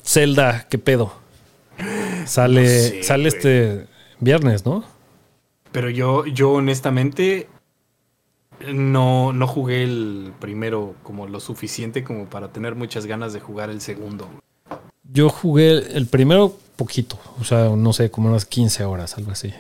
[0.03, 1.13] Zelda, ¿qué pedo?
[2.27, 3.37] Sale, No sé, sale güey.
[3.37, 3.87] este
[4.19, 4.85] viernes, ¿no?
[5.71, 7.49] Pero yo, yo honestamente
[8.73, 13.71] no, no jugué el primero como lo suficiente como para tener muchas ganas de jugar
[13.71, 14.29] el segundo.
[15.05, 19.53] Yo jugué el primero poquito, o sea, no sé, como unas 15 horas, algo así.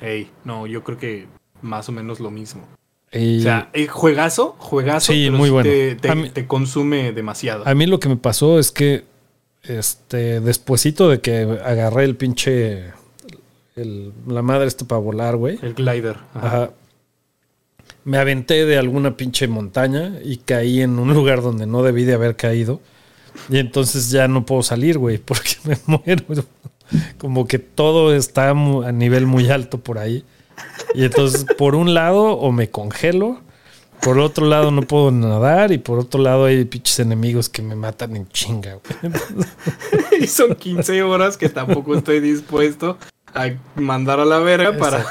[0.00, 1.26] Hey, no, yo creo que
[1.62, 2.62] más o menos lo mismo.
[3.12, 5.70] Y O sea, eh, juegazo, juegazo, Sí, muy bueno.
[5.70, 7.66] te, te- A mí- te consume demasiado.
[7.66, 9.04] a mí lo que me pasó es que,
[9.62, 12.92] este, despuesito de que agarré el pinche,
[13.76, 15.58] el- la madre está para volar, güey.
[15.62, 16.16] El glider.
[16.34, 16.46] Ajá.
[16.46, 16.70] Ajá.
[18.04, 22.14] Me aventé de alguna pinche montaña y caí en un lugar donde no debí de
[22.14, 22.80] haber caído.
[23.48, 26.24] Y entonces ya no puedo salir, güey, porque me muero.
[27.18, 30.24] Como que todo está a nivel muy alto por ahí.
[30.94, 33.40] Y entonces, por un lado, o me congelo,
[34.00, 37.74] por otro lado, no puedo nadar, y por otro lado, hay pinches enemigos que me
[37.74, 38.78] matan en chinga,
[40.20, 42.98] y son 15 horas que tampoco estoy dispuesto
[43.34, 45.04] a mandar a la verga para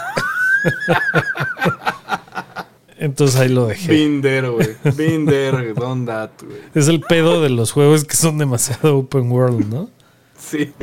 [2.97, 3.91] Entonces ahí lo dejé.
[3.91, 4.69] Binder, güey.
[4.95, 6.59] Binder, don't that, güey.
[6.73, 9.89] Es el pedo de los juegos que son demasiado open world, ¿no?
[10.37, 10.73] Sí.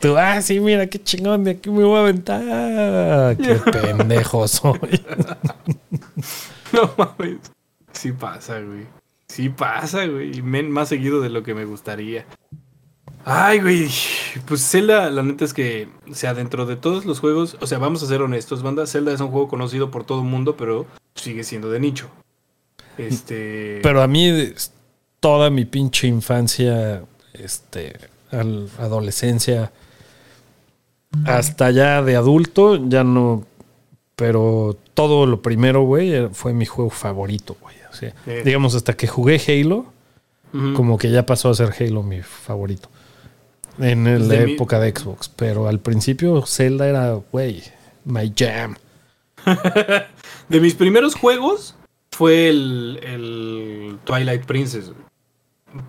[0.00, 3.36] Tú, ah, sí, mira, qué chingón, de aquí me voy a aventar.
[3.36, 4.78] Qué pendejo soy.
[6.72, 7.38] No mames.
[7.92, 8.86] Sí pasa, güey.
[9.28, 10.38] Sí pasa, güey.
[10.38, 12.24] Y men- más seguido de lo que me gustaría.
[13.24, 13.88] Ay, güey.
[14.46, 17.76] Pues Zelda, la neta es que, o sea, dentro de todos los juegos, o sea,
[17.78, 18.86] vamos a ser honestos, banda.
[18.86, 22.08] Zelda es un juego conocido por todo el mundo, pero sigue siendo de nicho.
[22.96, 23.80] Este.
[23.82, 24.52] Pero a mí,
[25.20, 27.96] toda mi pinche infancia, este,
[28.32, 29.72] adolescencia,
[31.26, 33.44] hasta ya de adulto, ya no.
[34.16, 37.76] Pero todo lo primero, güey, era- fue mi juego favorito, güey.
[37.90, 38.42] O sea, Eh.
[38.44, 39.86] digamos, hasta que jugué Halo,
[40.76, 42.88] como que ya pasó a ser Halo mi favorito.
[43.78, 45.30] En el- la mi- época de Xbox.
[45.34, 47.62] Pero al principio Zelda era, güey,
[48.04, 48.76] my jam.
[50.48, 51.74] De mis primeros juegos
[52.10, 54.92] fue el, el Twilight Princess.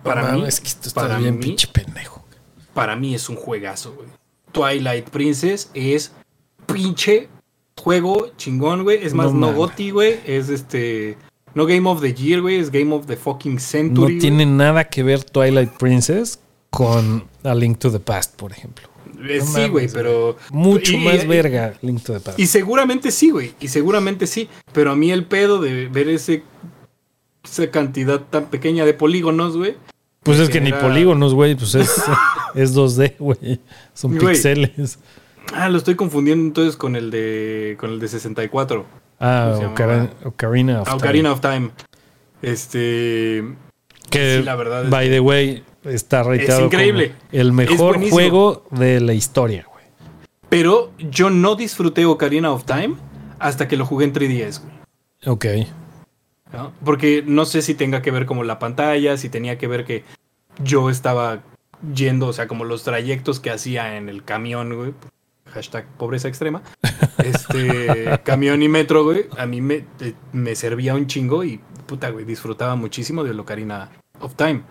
[0.02, 2.23] Para No mí, es que esto está para bien mí- pinche pendejo.
[2.74, 4.08] Para mí es un juegazo, güey.
[4.52, 6.12] Twilight Princess es
[6.66, 7.28] pinche
[7.76, 9.04] juego chingón, güey.
[9.04, 9.54] Es más, No no.
[9.54, 10.20] GOTY, güey.
[10.26, 11.16] Es este.
[11.54, 12.56] No Game of the Year, güey.
[12.56, 14.00] Es Game of the fucking No Century.
[14.14, 14.18] güey.
[14.18, 16.38] tiene nada que ver Twilight Princess
[16.70, 18.88] con A Link to the Past, por ejemplo.
[19.26, 20.36] Eh, no sí, güey, pero.
[20.50, 22.38] Mucho y- más y- verga Link to the Past.
[22.38, 23.54] Y seguramente sí, güey.
[23.60, 24.48] Y seguramente sí.
[24.72, 26.42] Pero a mí el pedo de ver ese.
[27.44, 29.76] Esa cantidad tan pequeña de polígonos, güey.
[30.24, 32.02] Pues es que ni polígonos, güey, pues es,
[32.54, 33.60] es 2D, güey.
[33.92, 34.34] Son Güey.
[34.34, 34.98] pixeles.
[35.54, 37.76] Ah, lo estoy confundiendo entonces con el de.
[37.78, 38.84] con el de 64.
[39.20, 40.10] Ah, ¿Cómo se Ocara- llamaba?
[40.24, 40.96] Ocarina of Ah, Time.
[40.98, 41.70] Ocarina of Time.
[42.42, 43.44] Este.
[44.10, 47.08] Que, Sí, la verdad es by the way, está reiteado increíble.
[47.30, 49.84] como el mejor juego de la historia, güey.
[50.48, 52.94] Pero yo no disfruté Ocarina of Time
[53.38, 54.74] hasta que lo jugué en 3DS, güey.
[55.26, 55.46] Ok.
[56.54, 56.72] ¿No?
[56.84, 60.04] Porque no sé si tenga que ver como la pantalla, si tenía que ver que
[60.62, 61.42] yo estaba
[61.94, 64.94] yendo, o sea, como los trayectos que hacía en el camión, güey.
[65.46, 66.62] Hashtag pobreza extrema.
[67.18, 69.26] Este, camión y metro, güey.
[69.36, 73.90] A mí me, eh, me servía un chingo y, puta, güey, disfrutaba muchísimo de Ocarina
[74.20, 74.62] of Time.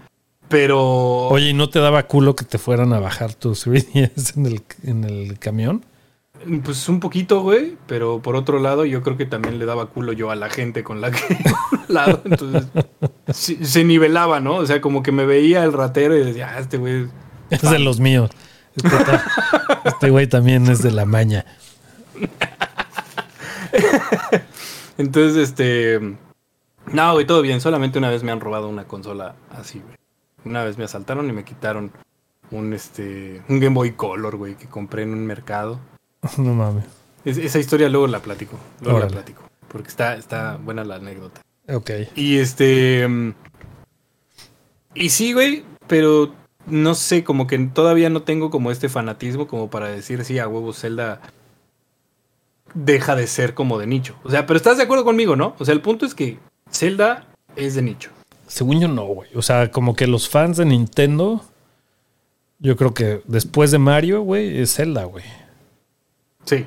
[0.50, 1.28] Pero...
[1.28, 4.64] Oye, ¿y no te daba culo que te fueran a bajar tus 3DS en el,
[4.84, 5.86] en el camión?
[6.64, 10.14] Pues un poquito, güey, pero por otro lado yo creo que también le daba culo
[10.14, 11.20] yo a la gente con la que
[11.88, 12.66] lado, entonces
[13.32, 14.56] se nivelaba, ¿no?
[14.56, 17.08] O sea, como que me veía el ratero y decía, ah, este güey,
[17.50, 18.30] Es de los míos.
[18.76, 18.96] Este,
[19.86, 21.46] este güey también es de la maña.
[24.98, 26.00] entonces este
[26.92, 29.96] no, güey, todo bien, solamente una vez me han robado una consola así, güey.
[30.46, 31.92] Una vez me asaltaron y me quitaron
[32.52, 35.80] un este un Game Boy Color, güey, que compré en un mercado.
[36.38, 36.86] No mames.
[37.26, 39.12] Es- esa historia luego la platico, luego Órale.
[39.16, 41.42] la platico, porque está está buena la anécdota.
[41.70, 41.92] Ok.
[42.16, 43.08] Y este.
[43.08, 43.34] mm,
[44.96, 46.34] Y sí, güey, pero
[46.68, 50.48] no sé, como que todavía no tengo como este fanatismo como para decir, sí, a
[50.48, 51.22] huevo, Zelda
[52.74, 54.16] deja de ser como de nicho.
[54.24, 55.56] O sea, pero estás de acuerdo conmigo, ¿no?
[55.60, 56.40] O sea, el punto es que
[56.72, 58.10] Zelda es de nicho.
[58.48, 59.30] Según yo no, güey.
[59.36, 61.44] O sea, como que los fans de Nintendo,
[62.60, 65.24] yo creo que después de Mario, güey, es Zelda, güey.
[66.46, 66.66] Sí.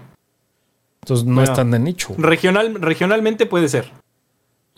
[1.02, 1.50] Entonces no Bueno.
[1.50, 2.14] es tan de nicho.
[2.18, 3.90] Regional, regionalmente puede ser.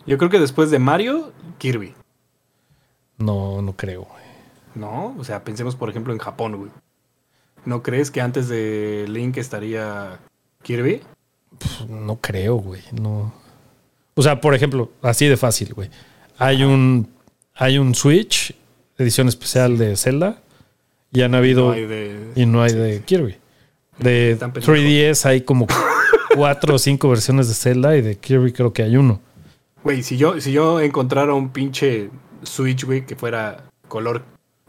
[0.05, 1.93] Yo creo que después de Mario, Kirby.
[3.17, 4.23] No, no creo, güey.
[4.75, 5.15] ¿No?
[5.17, 6.71] O sea, pensemos por ejemplo en Japón, güey.
[7.65, 10.19] ¿No crees que antes de Link estaría
[10.63, 11.01] Kirby?
[11.89, 12.81] No creo, güey.
[12.93, 13.33] No.
[14.15, 15.89] O sea, por ejemplo, así de fácil, güey.
[16.37, 17.09] Hay un,
[17.55, 18.55] hay un Switch,
[18.97, 20.41] edición especial de Zelda,
[21.11, 23.37] y han habido, No hay de- y no hay de Kirby.
[23.99, 24.75] De Están pendejos.
[24.75, 25.67] 3DS hay como
[26.35, 29.21] cuatro o cinco versiones de Zelda y de Kirby creo que hay uno.
[29.83, 32.09] Güey, si yo, si yo encontrara un pinche
[32.43, 34.23] Switch, güey, que fuera color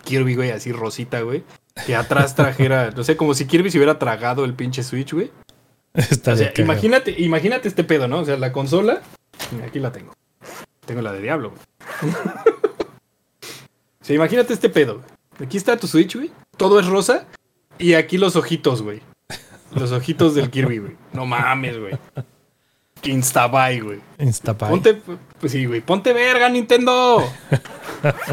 [0.04, 1.44] Kirby, güey, así rosita, güey,
[1.86, 5.30] que atrás trajera, no sé, como si Kirby se hubiera tragado el pinche Switch, güey.
[5.94, 8.20] Está O sea, imagínate, imagínate este pedo, ¿no?
[8.20, 9.02] O sea, la consola,
[9.66, 10.12] aquí la tengo.
[10.86, 12.12] Tengo la de Diablo, güey.
[14.00, 15.06] o sea, imagínate este pedo, güey.
[15.46, 16.30] Aquí está tu Switch, güey.
[16.56, 17.26] Todo es rosa
[17.78, 19.00] y aquí los ojitos, güey.
[19.74, 20.96] Los ojitos del Kirby, güey.
[21.12, 21.92] No mames, güey.
[23.02, 24.00] Instabuy, güey.
[24.18, 24.70] Instapay.
[24.70, 25.00] Ponte,
[25.40, 25.80] pues sí, güey.
[25.80, 27.24] Ponte verga, Nintendo.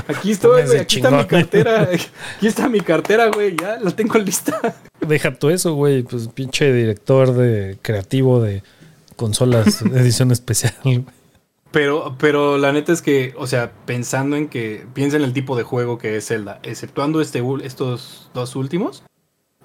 [0.07, 0.79] Aquí estoy, güey.
[0.79, 1.89] Aquí está mi cartera.
[1.93, 3.55] Aquí está mi cartera, güey.
[3.55, 4.75] Ya la tengo lista.
[4.99, 6.03] Deja tú eso, güey.
[6.03, 8.63] Pues pinche director de creativo de
[9.15, 10.75] consolas edición especial.
[10.83, 11.05] güey.
[11.71, 15.55] Pero, pero la neta es que, o sea, pensando en que, piensa en el tipo
[15.57, 19.03] de juego que es Zelda, exceptuando este, estos dos últimos,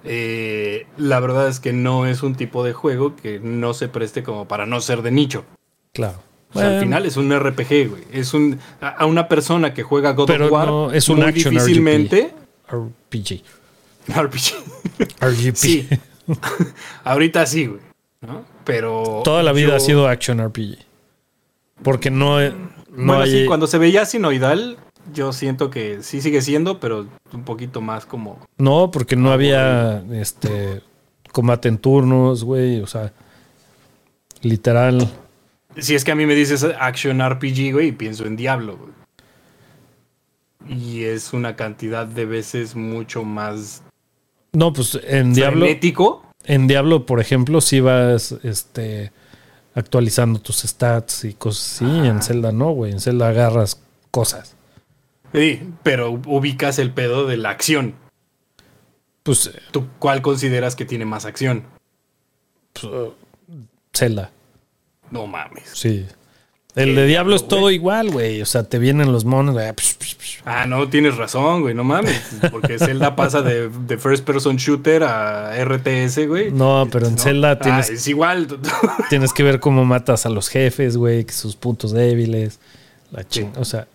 [0.03, 4.23] eh, la verdad es que no es un tipo de juego que no se preste
[4.23, 5.45] como para no ser de nicho.
[5.93, 6.19] Claro.
[6.53, 8.03] O sea, al final es un RPG, güey.
[8.11, 11.17] Es un, a a una persona que juega God Pero of War, no, es un
[11.17, 12.31] muy action difícilmente,
[12.69, 13.41] RPG.
[14.15, 14.53] RPG.
[15.19, 15.55] RGP.
[15.55, 15.87] Sí.
[17.03, 17.81] Ahorita sí, güey.
[18.21, 18.45] ¿no?
[18.63, 19.21] Pero.
[19.23, 20.77] Toda la vida yo- ha sido action RPG.
[21.81, 22.53] Porque no, no
[22.91, 23.31] bueno, hay.
[23.31, 24.77] sí, cuando se veía sinoidal,
[25.11, 28.39] yo siento que sí sigue siendo, pero un poquito más como.
[28.57, 30.81] No, porque no había este
[31.31, 32.79] combate en turnos, güey.
[32.81, 33.11] O sea,
[34.41, 35.09] literal.
[35.77, 38.93] Si es que a mí me dices Action RPG, güey, y pienso en Diablo, güey.
[40.79, 43.81] Y es una cantidad de veces mucho más
[44.53, 45.65] No, pues en Diablo.
[45.65, 46.25] frenético.
[46.45, 49.11] En Diablo, por ejemplo, si vas este,
[49.75, 51.85] actualizando tus stats y cosas así.
[51.85, 52.91] En Zelda no, güey.
[52.91, 53.81] En Zelda agarras
[54.11, 54.55] cosas.
[55.33, 57.95] Sí, pero ubicas el pedo de la acción.
[59.23, 61.63] Pues, ¿Tú cuál consideras que tiene más acción?
[62.73, 63.13] pues, uh,
[63.95, 64.31] Zelda,
[65.11, 65.69] No mames.
[65.73, 66.05] sí.
[66.75, 68.41] El de Diablo es todo igual, güey.
[68.41, 69.67] O sea, te vienen los monos, güey.
[70.43, 72.19] Ah, no, tienes razón, güey, no mames.
[72.49, 76.51] Porque Zelda pasa de, de first person shooter a RTS, güey.
[76.51, 78.47] No, pero en Zelda Ah, tienes, es igual.
[79.11, 82.59] tienes que ver cómo matas a los jefes, güey, sus puntos débiles.
[83.11, 83.87] La ching- O sea,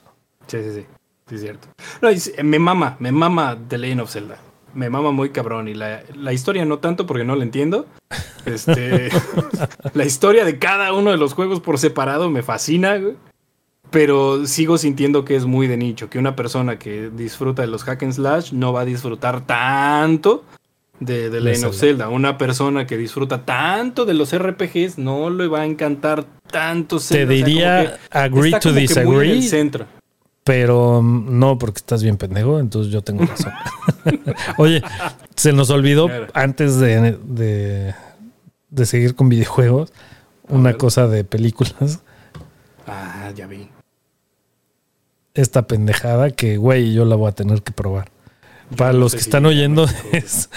[0.46, 0.86] Sí, sí, sí.
[1.28, 1.68] Sí, es cierto.
[2.00, 2.08] No,
[2.42, 4.38] me mama, me mama The Legend of Zelda.
[4.74, 5.68] Me mama muy cabrón.
[5.68, 7.86] Y la, la historia no tanto porque no la entiendo.
[8.46, 9.10] Este,
[9.94, 13.00] la historia de cada uno de los juegos por separado me fascina.
[13.90, 16.10] Pero sigo sintiendo que es muy de nicho.
[16.10, 20.44] Que una persona que disfruta de los hack and slash no va a disfrutar tanto
[21.00, 22.04] de The Legend of Zelda.
[22.04, 22.08] Zelda.
[22.08, 27.02] Una persona que disfruta tanto de los RPGs no le va a encantar tanto te
[27.04, 27.24] Zelda.
[27.24, 29.97] O sea, diría que agree está to como que muy en el disagree, centro.
[30.48, 33.52] Pero mm, no porque estás bien pendejo, entonces yo tengo razón.
[34.56, 34.82] Oye,
[35.36, 37.94] se nos olvidó antes de, de,
[38.70, 39.92] de seguir con videojuegos
[40.48, 42.00] una cosa de películas.
[42.86, 43.68] Ah, ya vi.
[45.34, 48.10] Esta pendejada que, güey, yo la voy a tener que probar.
[48.74, 50.48] Para no los que están oyendo, es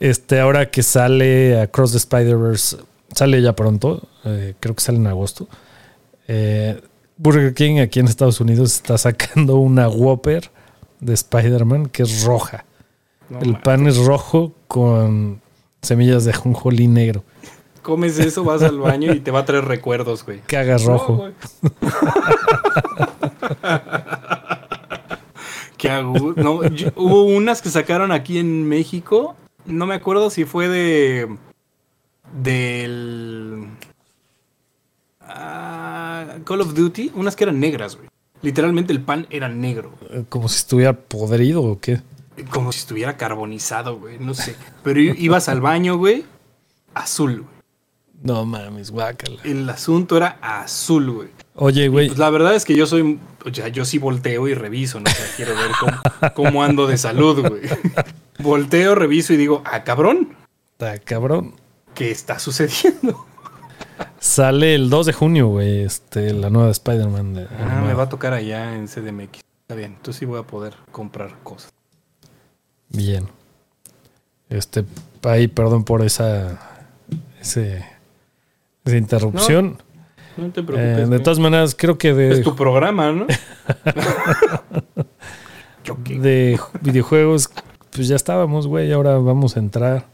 [0.00, 2.78] este ahora que sale Across the Spider-Verse,
[3.14, 5.46] sale ya pronto, eh, creo que sale en agosto.
[6.26, 6.80] Eh,
[7.22, 10.50] Burger King aquí en Estados Unidos está sacando una Whopper
[11.00, 12.64] de Spider-Man que es roja.
[13.28, 15.40] No, El pan es rojo con
[15.82, 17.22] semillas de jonjolí negro.
[17.82, 20.40] Comes eso, vas al baño y te va a traer recuerdos, güey.
[20.46, 21.28] Que hagas No, rojo.
[25.76, 29.34] Qué agu- no, yo- hubo unas que sacaron aquí en México.
[29.66, 31.28] No me acuerdo si fue de.
[32.42, 33.66] Del.
[35.30, 37.12] Ah, Call of Duty.
[37.14, 38.08] Unas que eran negras, güey.
[38.42, 39.92] Literalmente el pan era negro.
[40.28, 42.00] Como si estuviera podrido o qué.
[42.50, 44.18] Como si estuviera carbonizado, güey.
[44.18, 44.56] No sé.
[44.82, 46.24] Pero ibas al baño, güey.
[46.94, 47.60] Azul, güey.
[48.22, 49.40] No mames, guácala.
[49.44, 51.28] El asunto era azul, güey.
[51.54, 54.54] Oye, güey, Pues la verdad es que yo soy, o sea, yo sí volteo y
[54.54, 55.10] reviso, ¿no?
[55.10, 57.62] O sea, quiero ver cómo, cómo ando de salud, güey.
[58.38, 60.34] Volteo, reviso y digo, ah, cabrón,
[60.72, 61.54] está cabrón.
[61.94, 63.26] ¿qué está sucediendo?
[64.20, 67.34] Sale el 2 de junio, güey, este, la nueva de Spider-Man.
[67.34, 67.80] de- Ah, animada.
[67.80, 69.40] me va a tocar allá en CDMX.
[69.62, 71.70] Está bien, entonces sí voy a poder comprar cosas.
[72.90, 73.28] Bien.
[74.50, 74.84] Este,
[75.22, 76.58] ahí, perdón por esa,
[77.40, 77.84] ese,
[78.84, 79.78] esa interrupción.
[80.36, 81.10] No te Eh, preocupes.
[81.10, 83.26] de todas maneras, creo que de, es tu programa, ¿no?
[86.08, 87.50] De videojuegos,
[87.90, 90.04] pues ya estábamos, güey, ahora vamos a entrar.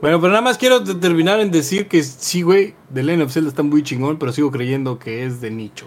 [0.00, 3.48] Bueno, pero nada más quiero terminar en decir que sí, güey, The Legend of Zelda
[3.48, 5.86] está muy chingón, pero sigo creyendo que es de nicho.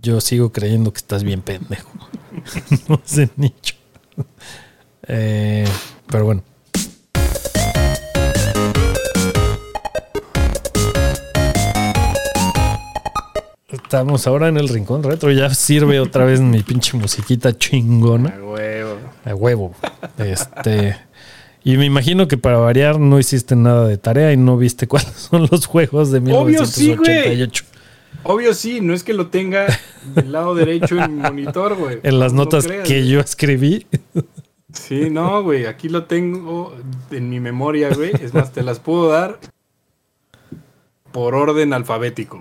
[0.00, 1.88] Yo sigo creyendo que estás bien pendejo.
[2.88, 3.76] no es de nicho.
[5.06, 5.64] Eh,
[6.08, 6.42] pero bueno.
[13.68, 15.30] Estamos ahora en el rincón retro.
[15.30, 18.30] Ya sirve otra vez mi pinche musiquita chingona.
[18.30, 18.98] A huevo.
[19.24, 19.74] A huevo.
[20.18, 21.11] Este.
[21.64, 25.10] Y me imagino que para variar no hiciste nada de tarea y no viste cuáles
[25.12, 27.08] son los juegos de Obvio sí, güey.
[27.10, 27.64] 1988.
[28.24, 29.66] Obvio sí, no es que lo tenga
[30.14, 31.98] del lado derecho en mi monitor, güey.
[32.02, 33.08] en las No notas creas, que güey.
[33.08, 33.86] yo escribí.
[34.72, 36.74] Sí, no, güey, aquí lo tengo
[37.10, 38.12] en mi memoria, güey.
[38.20, 39.38] Es más, te las puedo dar
[41.12, 42.40] por orden alfabético.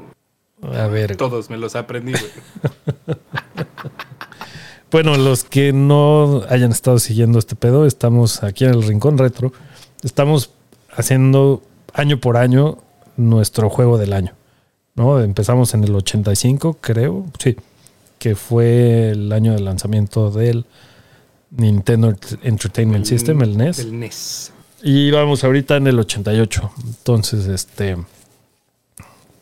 [0.61, 1.15] A ver.
[1.17, 3.17] Todos me los aprendí, güey.
[4.91, 9.53] Bueno, los que no hayan estado siguiendo este pedo, estamos aquí en el Rincón Retro.
[10.03, 10.51] Estamos
[10.91, 11.63] haciendo
[11.93, 12.77] año por año
[13.15, 14.33] nuestro juego del año.
[14.95, 15.21] ¿no?
[15.21, 17.55] Empezamos en el 85, creo, sí,
[18.19, 20.65] que fue el año de lanzamiento del
[21.51, 22.13] Nintendo
[22.43, 23.79] Entertainment System, el NES.
[23.79, 24.51] El NES.
[24.83, 26.71] Y vamos ahorita en el 88.
[26.85, 27.95] Entonces, este.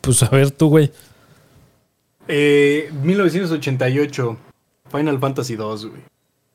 [0.01, 0.91] Pues a ver tú, güey.
[2.27, 4.37] Eh, 1988.
[4.91, 6.01] Final Fantasy 2, güey.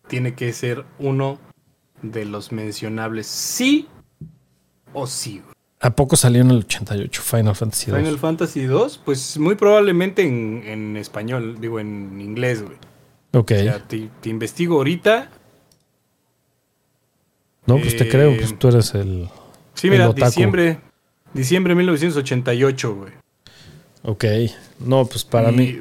[0.09, 1.39] Tiene que ser uno
[2.03, 3.27] de los mencionables.
[3.27, 3.87] Sí
[4.93, 5.55] o sí, güey.
[5.81, 8.01] ¿A poco salió en el 88 Final Fantasy 2?
[8.01, 12.77] Final Fantasy 2, pues muy probablemente en, en español, digo en inglés, güey.
[13.33, 13.53] Ok.
[13.53, 15.29] O sea, te, te investigo ahorita.
[17.67, 19.29] no, pues te eh, creo, pues tú eres el.
[19.75, 20.27] Sí, El mira, otaku.
[20.27, 20.81] diciembre,
[21.35, 23.13] diciembre de 1988, güey.
[24.05, 24.25] Ok.
[24.81, 25.79] No, pues para Y mí.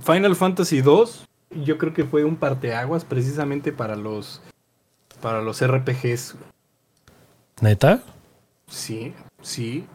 [0.00, 4.42] Final Fantasy 2, yo creo que fue un parteaguas precisamente para los
[5.20, 6.36] para los RPGs.
[7.60, 8.02] ¿Neta?
[8.68, 9.86] Sí, sí.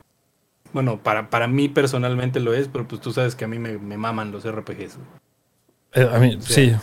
[0.73, 3.77] Bueno, para, para mí personalmente lo es, pero pues tú sabes que a mí me,
[3.77, 4.97] me maman los RPGs.
[5.93, 6.71] Eh, a mí, Sí.
[6.71, 6.75] sí.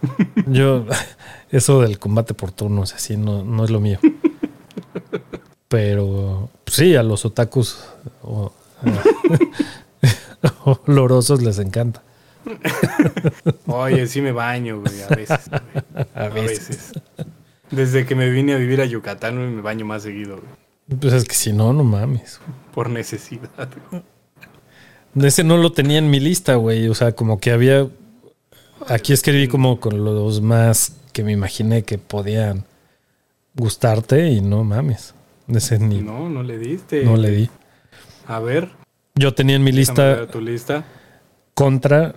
[0.46, 0.86] Yo,
[1.50, 3.98] eso del combate por turnos, así, no, no es lo mío.
[5.68, 7.84] Pero pues sí, a los otakus
[8.22, 8.52] o,
[10.86, 12.02] olorosos les encanta.
[13.66, 15.40] Oye, sí me baño, güey, a veces.
[15.48, 16.92] güey, A a veces.
[17.70, 21.12] Desde que me vine a vivir a Yucatán güey, me baño más seguido, güey, Pues
[21.12, 22.40] es que si no, no mames.
[22.74, 23.68] por necesidad.
[23.90, 24.02] güey.
[25.26, 26.88] Ese no lo tenía en mi lista, güey.
[26.88, 27.86] O sea, como que había.
[28.88, 32.64] Aquí escribí como con los más que me imaginé que podían
[33.54, 35.14] gustarte y no mames.
[35.48, 37.04] Ese ni no, No, no le diste.
[37.04, 37.50] le di.
[38.26, 38.70] A ver,
[39.16, 40.84] Yo tenía en mi lista tu lista.
[41.54, 42.14] Contra,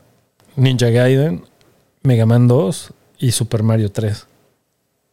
[0.56, 1.43] Ninja Gaiden,
[2.04, 4.28] Mega Man 2 y Super Mario 3.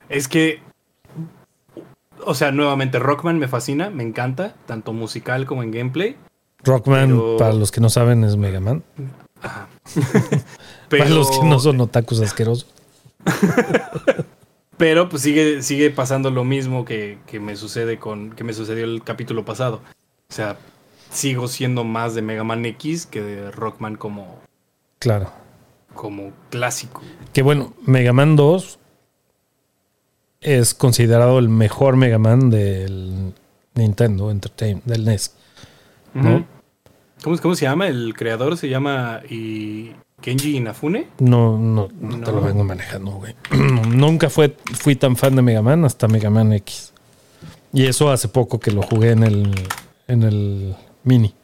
[0.09, 0.61] Es que,
[2.25, 6.17] o sea, nuevamente Rockman me fascina, me encanta, tanto musical como en gameplay.
[6.65, 8.83] Rockman, Pero- para los que no saben, es Mega Man.
[9.43, 9.69] Ajá.
[10.91, 12.67] Para los que no son otakus asquerosos.
[14.77, 18.31] Pero pues sigue, sigue pasando lo mismo que, que me sucede con.
[18.33, 19.81] que me sucedió el capítulo pasado.
[20.29, 20.57] O sea,
[21.11, 24.41] sigo siendo más de Mega Man X que de Rockman como,
[25.01, 25.33] Claro.
[25.95, 27.03] como clásico.
[27.33, 28.79] Que bueno, Mega Man 2
[30.41, 33.35] es considerado el mejor Mega Man del
[33.75, 35.35] Nintendo Entertainment, del NES.
[37.23, 37.89] ¿Cómo, ¿Cómo se llama?
[37.89, 41.09] El creador se llama y Kenji Inafune.
[41.19, 42.33] No, no, no, te No.
[42.33, 43.35] lo vengo manejando, güey.
[43.89, 46.93] Nunca fue, fui tan fan de Mega Man hasta Mega Man X.
[47.73, 49.55] Y eso hace poco que lo jugué en el,
[50.09, 51.35] en el mini.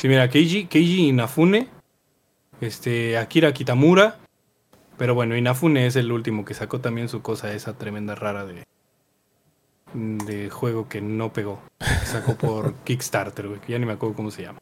[0.00, 1.68] Sí, mira, Keiji, Keiji Inafune,
[2.62, 4.16] este, Akira Kitamura,
[4.96, 8.64] pero bueno, Inafune es el último que sacó también su cosa, esa tremenda rara de,
[9.92, 11.60] de juego que no pegó.
[11.78, 14.58] que sacó por Kickstarter, güey, que ya ni me acuerdo cómo se llama.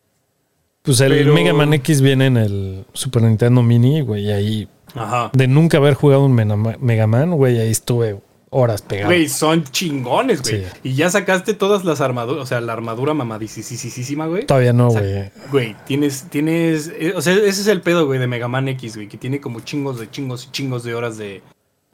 [0.82, 4.68] Pues el Pero- Mega Man X viene en el Super Nintendo Mini, güey, y ahí
[4.94, 5.30] Ajá.
[5.34, 8.20] de nunca haber jugado un Mega Man, güey, ahí estuve
[8.50, 9.08] horas pegado.
[9.08, 10.62] Güey, son chingones, güey.
[10.62, 10.66] Sí.
[10.82, 14.46] Y ya sacaste todas las armaduras, o sea, la armadura mamadicísima, güey.
[14.46, 15.30] Todavía no, O sea, güey.
[15.50, 18.96] Güey, tienes, tienes, eh, o sea, ese es el pedo, güey, de Mega Man X,
[18.96, 21.42] güey, que tiene como chingos de chingos y chingos de horas de,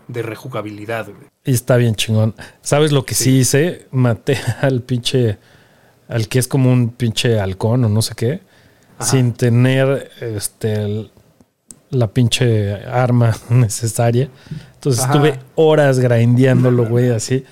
[0.09, 1.29] de rejugabilidad, güey.
[1.45, 2.35] Y está bien chingón.
[2.63, 3.37] ¿Sabes lo que sí, Sí.
[3.39, 3.87] hice?
[3.93, 5.39] Maté al pinche.
[6.09, 8.41] Al que es como un pinche halcón o no sé qué.
[8.99, 9.11] Ajá.
[9.11, 11.11] Sin tener este el-
[11.95, 14.29] la pinche arma necesaria.
[14.75, 15.13] Entonces Ajá.
[15.13, 17.45] estuve horas grindeándolo, güey, así.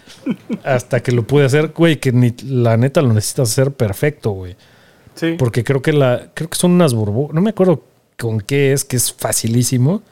[0.65, 4.57] Hasta que lo pude hacer, güey, que ni la neta lo necesitas hacer perfecto, güey.
[5.15, 5.37] Sí.
[5.39, 6.31] Porque creo que la.
[6.35, 7.35] Creo que son unas burbujas.
[7.35, 7.83] No me acuerdo
[8.19, 10.03] con qué es, que es facilísimo.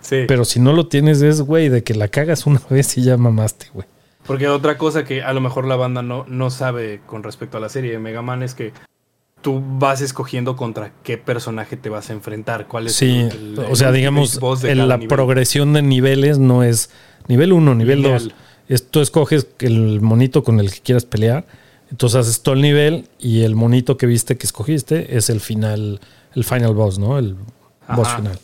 [0.00, 0.24] sí.
[0.28, 3.16] Pero si no lo tienes, es, güey, de que la cagas una vez y ya
[3.16, 3.86] mamaste, güey.
[4.26, 7.60] Porque otra cosa que a lo mejor la banda no, no sabe con respecto a
[7.60, 8.72] la serie de Mega Man es que
[9.42, 12.66] tú vas escogiendo contra qué personaje te vas a enfrentar.
[12.66, 15.08] ¿Cuál es Sí, el- el- o sea, el digamos, la nivel?
[15.08, 16.90] progresión de niveles no es
[17.28, 18.34] nivel 1, nivel Lineal.
[18.68, 18.84] 2.
[18.90, 21.46] Tú escoges el monito con el que quieras pelear.
[21.90, 26.00] Entonces haces todo el nivel y el monito que viste que escogiste es el final,
[26.34, 27.18] el final boss, ¿no?
[27.18, 27.36] El
[27.96, 28.38] boss final.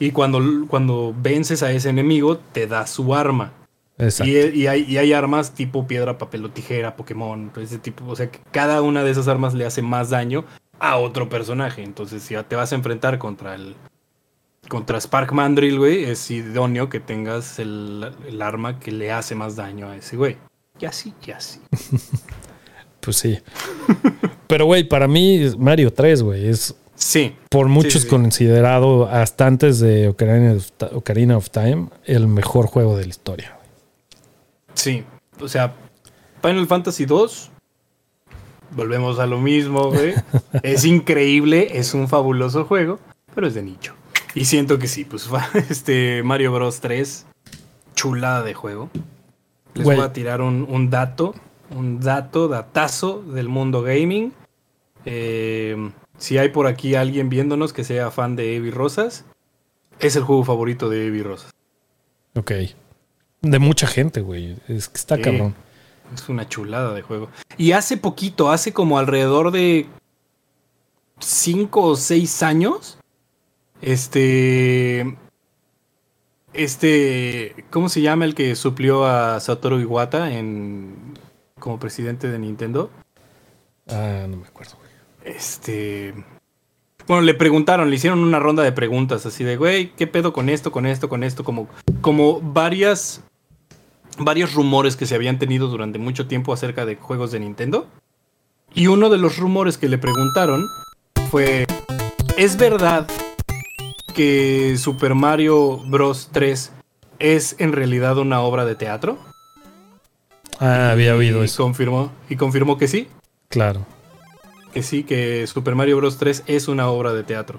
[0.00, 3.52] Y cuando, cuando vences a ese enemigo, te da su arma.
[4.00, 4.30] Exacto.
[4.30, 8.04] Y, y hay, y hay armas tipo piedra, papel o tijera, Pokémon, ese tipo.
[8.06, 10.44] O sea, que cada una de esas armas le hace más daño
[10.78, 11.82] a otro personaje.
[11.82, 13.74] Entonces, si te vas a enfrentar contra el
[14.68, 19.56] contra Spark Mandrill, güey, es idóneo que tengas el, el arma que le hace más
[19.56, 20.36] daño a ese güey.
[20.78, 21.60] Y así, y así.
[23.00, 23.38] Pues sí.
[24.46, 27.34] Pero, güey, para mí Mario 3, güey, es Sí.
[27.48, 28.08] por muchos sí, sí.
[28.08, 33.56] considerado hasta antes de Ocarina of, Ocarina of Time el mejor juego de la historia.
[34.80, 35.04] Sí.
[35.40, 35.74] O sea,
[36.42, 37.50] Final Fantasy 2.
[38.72, 40.14] Volvemos a lo mismo, güey.
[40.62, 42.98] es increíble, es un fabuloso juego,
[43.34, 43.94] pero es de nicho.
[44.34, 45.28] Y siento que sí, pues
[45.70, 47.26] este Mario Bros 3,
[47.94, 48.90] chulada de juego.
[49.74, 49.96] Les Güey.
[49.98, 51.34] voy a tirar un, un dato,
[51.70, 54.32] un dato, datazo del mundo gaming.
[55.04, 59.24] Eh, si hay por aquí alguien viéndonos que sea fan de Evi Rosas,
[59.98, 61.50] es el juego favorito de Evi Rosas.
[62.34, 62.52] Ok.
[63.42, 64.56] De mucha gente, güey.
[64.68, 65.22] Es que está Sí.
[65.22, 65.54] cabrón.
[66.14, 67.28] Es una chulada de juego.
[67.56, 69.86] Y hace poquito, hace como alrededor de
[71.20, 72.98] 5 o 6 años,
[73.80, 75.16] este...
[76.52, 77.64] Este...
[77.70, 81.14] ¿Cómo se llama el que suplió a Satoru Iwata en,
[81.58, 82.90] como presidente de Nintendo?
[83.88, 85.34] Ah, no me acuerdo, güey.
[85.36, 86.12] Este...
[87.06, 90.48] Bueno, le preguntaron, le hicieron una ronda de preguntas así de, güey, ¿qué pedo con
[90.48, 91.42] esto, con esto, con esto?
[91.42, 91.68] Como,
[92.00, 93.24] como varias,
[94.20, 97.86] varios rumores que se habían tenido durante mucho tiempo acerca de juegos de Nintendo.
[98.74, 100.66] Y uno de los rumores que le preguntaron
[101.30, 101.66] fue,
[102.36, 103.08] ¿es verdad
[104.14, 106.28] que Super Mario Bros.
[106.32, 106.72] 3
[107.18, 109.18] es en realidad una obra de teatro?
[110.60, 111.62] Ah, había oído y eso.
[111.62, 113.08] Confirmó, y confirmó que sí,
[113.48, 113.86] Claro.
[114.72, 116.18] que sí, que Super Mario Bros.
[116.18, 117.58] 3 es una obra de teatro.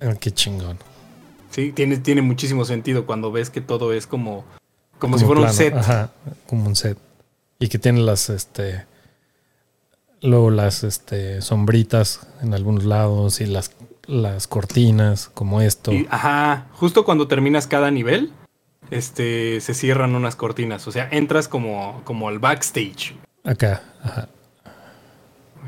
[0.00, 0.78] Ah, qué chingón.
[1.50, 4.44] Sí, tiene, tiene muchísimo sentido cuando ves que todo es como,
[4.98, 5.74] como, Como si fuera un set.
[5.74, 6.10] Ajá,
[6.46, 6.98] como un set.
[7.58, 8.86] Y que tiene las, este.
[10.22, 13.70] Luego las este, sombritas en algunos lados y las,
[14.06, 15.92] las cortinas, como esto.
[15.92, 18.32] Y, ajá, justo cuando terminas cada nivel,
[18.90, 20.86] este, se cierran unas cortinas.
[20.88, 23.14] O sea, entras como, como al backstage.
[23.44, 24.28] Acá, ajá.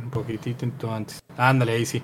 [0.02, 1.20] Un poquitito antes.
[1.36, 2.02] Ándale, ahí sí.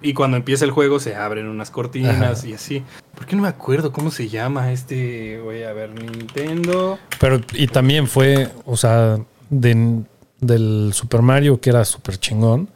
[0.00, 2.46] Y cuando empieza el juego se abren unas cortinas Ajá.
[2.48, 2.84] y así.
[3.16, 5.40] ¿Por qué no me acuerdo cómo se llama este?
[5.40, 6.98] Voy a ver, Nintendo.
[7.18, 9.18] Pero, y también fue, o sea,
[9.50, 10.02] de-
[10.40, 12.68] del Super Mario, que era súper chingón.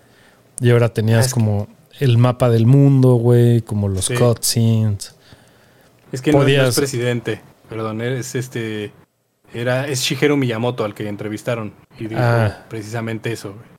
[0.60, 1.68] Y ahora tenías Ah, que- como
[2.00, 4.14] el mapa del mundo, güey, como los Sí.
[4.14, 5.14] cutscenes.
[6.10, 7.40] Es que no es presidente.
[7.68, 8.92] Perdón, es este.
[9.54, 11.72] Era, es Shigeru Miyamoto al que entrevistaron.
[11.98, 12.64] Y dijo Ah.
[12.68, 13.50] precisamente eso.
[13.52, 13.71] güey.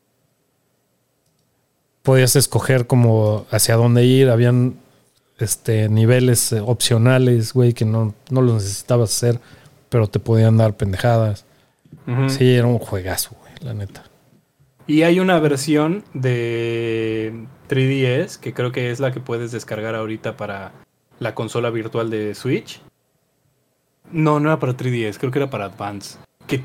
[2.03, 4.29] Podías escoger como hacia dónde ir.
[4.29, 4.75] Habían
[5.39, 9.39] este, niveles eh, opcionales, güey, que no, no los necesitabas hacer,
[9.89, 11.45] pero te podían dar pendejadas.
[12.27, 14.03] Sí, era un juegazo, güey, la neta.
[14.87, 20.35] Y hay una versión de 3DS que creo que es la que puedes descargar ahorita
[20.35, 20.73] para
[21.19, 22.81] la consola virtual de Switch.
[24.11, 26.17] No, no era para 3DS, creo que era para Advance.
[26.45, 26.61] Que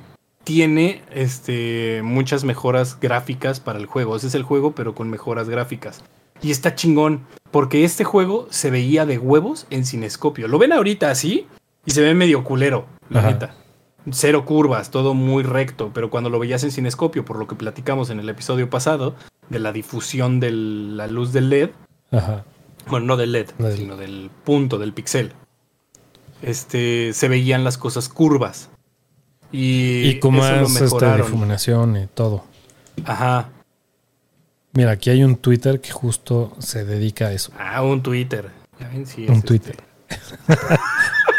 [0.48, 4.16] tiene este, muchas mejoras gráficas para el juego.
[4.16, 6.02] Ese es el juego, pero con mejoras gráficas.
[6.40, 7.20] Y está chingón,
[7.50, 10.48] porque este juego se veía de huevos en cinescopio.
[10.48, 11.46] Lo ven ahorita así
[11.84, 13.30] y se ve medio culero, la Ajá.
[13.30, 13.54] neta.
[14.10, 18.08] Cero curvas, todo muy recto, pero cuando lo veías en cinescopio, por lo que platicamos
[18.08, 19.16] en el episodio pasado,
[19.50, 21.70] de la difusión de la luz del LED,
[22.10, 22.42] Ajá.
[22.86, 25.32] bueno, no del LED, Del- sino del punto, del pixel,
[26.40, 28.70] este, se veían las cosas curvas.
[29.50, 31.26] Y, Y con más este, mejoraron.
[31.26, 32.44] difuminación y todo.
[33.04, 33.48] Ajá.
[34.72, 37.52] Mira, aquí hay un Twitter que justo se dedica a eso.
[37.58, 38.50] Ah, un Twitter.
[38.78, 39.76] Ya ven, sí, Un es Twitter.
[40.08, 40.36] este.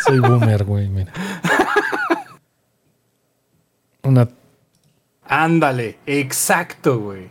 [0.05, 1.13] Soy boomer, güey, mira.
[4.03, 4.27] Una
[5.23, 7.29] Ándale, exacto, güey.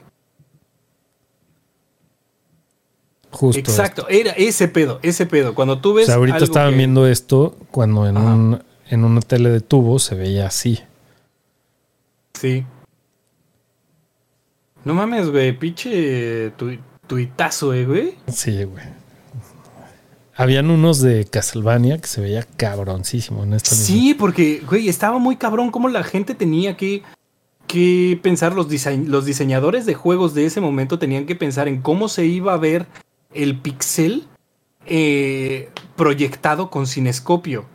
[3.30, 3.58] justo.
[3.58, 5.54] Exacto, era ese pedo, ese pedo.
[5.54, 5.92] Cuando tú esto.
[5.92, 6.06] O ves.
[6.06, 8.26] sea, ahorita algo estaban que- viendo esto cuando en, Ajá.
[8.34, 10.80] un, en una tele de tubo se veía así.
[12.34, 12.64] Sí.
[14.84, 18.14] No mames, güey, pinche tui- tuitazo, eh, güey.
[18.28, 18.84] Sí, güey.
[20.36, 25.18] Habían unos de Castlevania que se veía cabroncísimo en esta misma- Sí, porque, güey, estaba
[25.18, 27.02] muy cabrón cómo la gente tenía que,
[27.66, 31.82] que pensar, los, dise- los diseñadores de juegos de ese momento tenían que pensar en
[31.82, 32.86] cómo se iba a ver
[33.34, 34.26] el pixel
[34.86, 37.66] eh, proyectado con cinescopio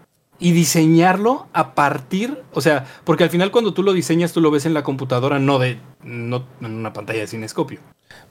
[0.43, 4.51] y diseñarlo a partir, o sea, porque al final cuando tú lo diseñas tú lo
[4.51, 7.79] ves en la computadora, no de no en una pantalla de cinescopio.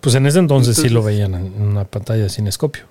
[0.00, 2.84] Pues en ese entonces, sí lo veían en una pantalla de cinescopio.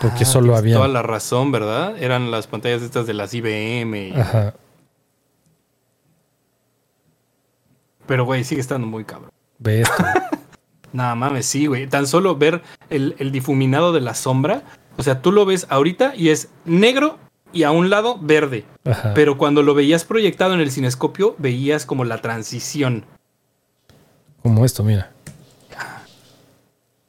[0.00, 0.76] Porque Ah, solo había.
[0.76, 1.96] Toda la razón, ¿verdad?
[2.00, 4.08] Eran las pantallas estas de las IBM.
[4.08, 4.54] y- Ajá.
[8.06, 9.30] Pero, güey, sigue estando muy cabrón.
[9.58, 10.04] Ve esto.
[10.92, 11.86] Nada mames, sí, güey.
[11.86, 14.62] Tan solo ver el, el difuminado de la sombra.
[14.96, 17.18] O sea, tú lo ves ahorita y es negro
[17.52, 18.64] y a un lado verde.
[18.84, 19.14] Ajá.
[19.14, 23.04] Pero cuando lo veías proyectado en el cinescopio, veías como la transición.
[24.42, 25.12] Como esto, mira.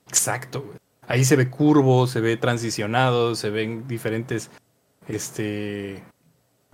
[0.07, 0.77] Exacto, güey.
[1.07, 4.51] Ahí se ve curvo, se ve transicionado, se ven diferentes
[5.07, 6.03] este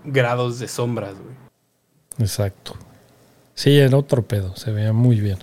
[0.04, 1.36] grados de sombras, güey.
[2.20, 2.76] Exacto.
[3.54, 4.56] Sí, era otro pedo.
[4.56, 5.40] Se veía muy bien.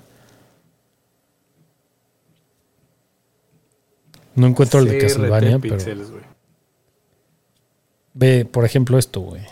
[4.35, 6.32] No encuentro el de CRT Castlevania, pero píxeles, güey.
[8.15, 9.43] Ve, por ejemplo, esto, güey.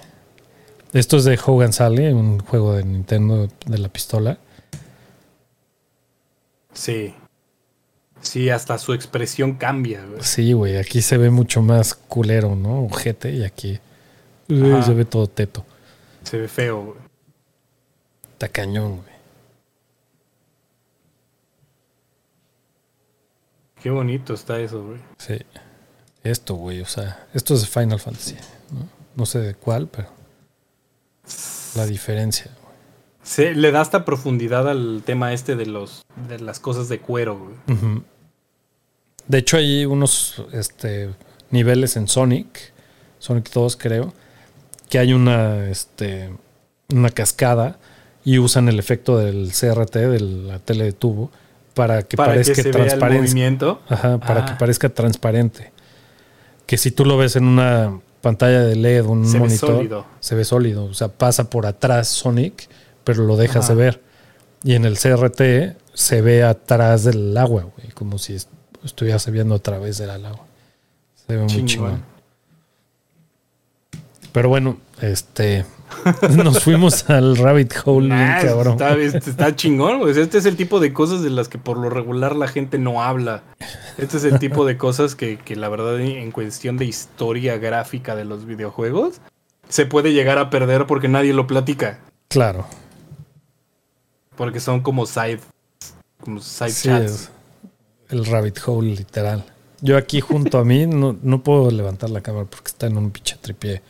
[0.92, 4.38] Esto es de Hogan Sally, un juego de Nintendo de la pistola.
[6.72, 7.14] Sí.
[8.20, 10.22] Sí, hasta su expresión cambia, güey.
[10.22, 12.84] Sí, güey, aquí se ve mucho más culero, ¿no?
[12.84, 13.78] Ojete, y aquí
[14.48, 14.82] uy, Ajá.
[14.82, 15.64] se ve todo teto.
[16.24, 16.98] Se ve feo, güey.
[18.32, 19.10] Está cañón, güey.
[23.82, 24.98] Qué bonito está eso, güey.
[25.18, 25.38] Sí.
[26.22, 28.34] Esto, güey, o sea, esto es Final Fantasy,
[28.72, 28.88] ¿no?
[29.16, 30.08] No sé de cuál, pero
[31.76, 32.50] la diferencia.
[33.22, 37.38] Se, le da hasta profundidad al tema este de los de las cosas de cuero,
[37.66, 38.02] güey.
[39.28, 41.10] De hecho, hay unos este,
[41.50, 42.72] niveles en Sonic,
[43.18, 44.12] Sonic 2 creo,
[44.88, 46.30] que hay una, este,
[46.92, 47.78] una cascada
[48.24, 51.30] y usan el efecto del CRT, de la tele de tubo,
[51.74, 53.22] para que Para que parezca se vea el transparente.
[53.22, 53.80] movimiento.
[53.88, 54.46] Ajá, para Ah.
[54.46, 55.72] que parezca transparente.
[56.70, 59.70] Que si tú lo ves en una pantalla de LED o un Se ve monitor,
[59.70, 60.06] sólido.
[60.20, 60.84] se ve sólido.
[60.84, 62.68] O sea, pasa por atrás Sonic,
[63.02, 63.74] pero lo dejas Ajá.
[63.74, 64.02] de ver.
[64.62, 68.48] Y en el CRT se ve atrás del agua, güey, como si est-
[68.84, 70.46] estuviese viendo a través del agua.
[71.26, 71.66] Se ve muy Chingón.
[71.66, 72.02] chingón.
[74.32, 75.64] Pero bueno, este
[76.36, 78.72] nos fuimos al rabbit hole, bien Nah, cabrón.
[78.74, 80.08] está, está chingón.
[80.08, 83.02] Este es el tipo de cosas de las que por lo regular la gente no
[83.02, 83.42] habla.
[83.98, 88.16] Este es el tipo de cosas que, que la verdad en cuestión de historia gráfica
[88.16, 89.20] de los videojuegos
[89.68, 92.00] se puede llegar a perder porque nadie lo platica.
[92.28, 92.66] Claro.
[94.36, 95.40] Porque son como side,
[96.20, 97.30] como side Sí, chats.
[98.08, 99.44] el rabbit hole literal.
[99.82, 103.10] Yo aquí junto a mí no, no puedo levantar la cámara porque está en un
[103.10, 103.82] pinche tripié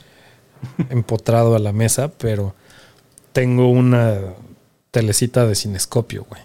[0.90, 2.54] empotrado a la mesa, pero
[3.32, 4.18] tengo una
[4.90, 6.42] telecita de cinescopio, güey.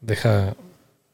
[0.00, 0.54] Deja,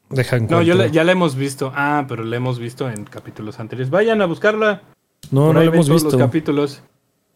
[0.09, 1.71] deja No, yo la- ya la hemos visto.
[1.75, 3.89] Ah, pero la hemos visto en capítulos anteriores.
[3.89, 4.81] Vayan a buscarla.
[5.31, 6.09] no, Por no la hemos visto.
[6.11, 6.81] los capítulos.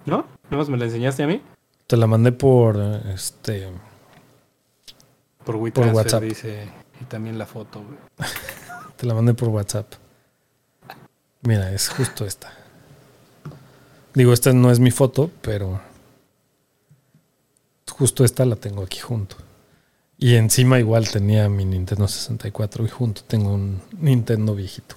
[0.05, 0.25] ¿No?
[0.49, 1.41] ¿No me la enseñaste a mí?
[1.87, 2.77] Te la mandé por
[3.13, 3.67] este
[5.45, 6.23] Por WeTransfer, WhatsApp.
[6.23, 6.69] dice.
[7.01, 7.97] Y también la foto, güey.
[8.97, 9.93] Te la mandé por WhatsApp.
[11.43, 12.51] Mira, es justo esta.
[14.17, 15.79] Digo, esta no es mi foto, pero
[17.87, 19.35] justo esta la tengo aquí junto.
[20.17, 24.95] Y encima igual tenía mi Nintendo 64 y junto tengo un Nintendo viejito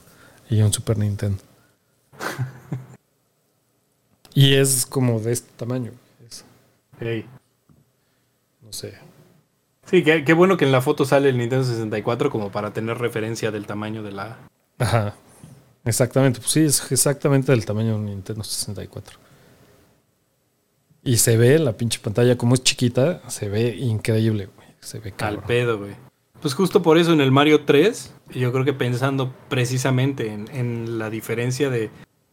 [0.48, 1.36] y un Super Nintendo.
[4.34, 5.92] y es como de este tamaño.
[6.26, 6.46] es-
[6.98, 7.26] Ey.
[8.62, 8.94] no sé.
[9.84, 12.96] Sí, qué, qué bueno que en la foto sale el Nintendo 64 como para tener
[12.96, 14.38] referencia del tamaño de la...
[14.78, 15.14] Ajá.
[15.84, 16.40] Exactamente.
[16.40, 19.18] Pues sí, es exactamente del tamaño de un Nintendo 64.
[21.02, 24.68] Y se ve la pinche pantalla, como es chiquita, se ve increíble, güey.
[24.80, 25.44] Se ve Al cabrón.
[25.46, 25.92] pedo, güey.
[26.42, 30.98] Pues justo por eso en el Mario 3, yo creo que pensando precisamente en, en
[30.98, 31.90] la diferencia de...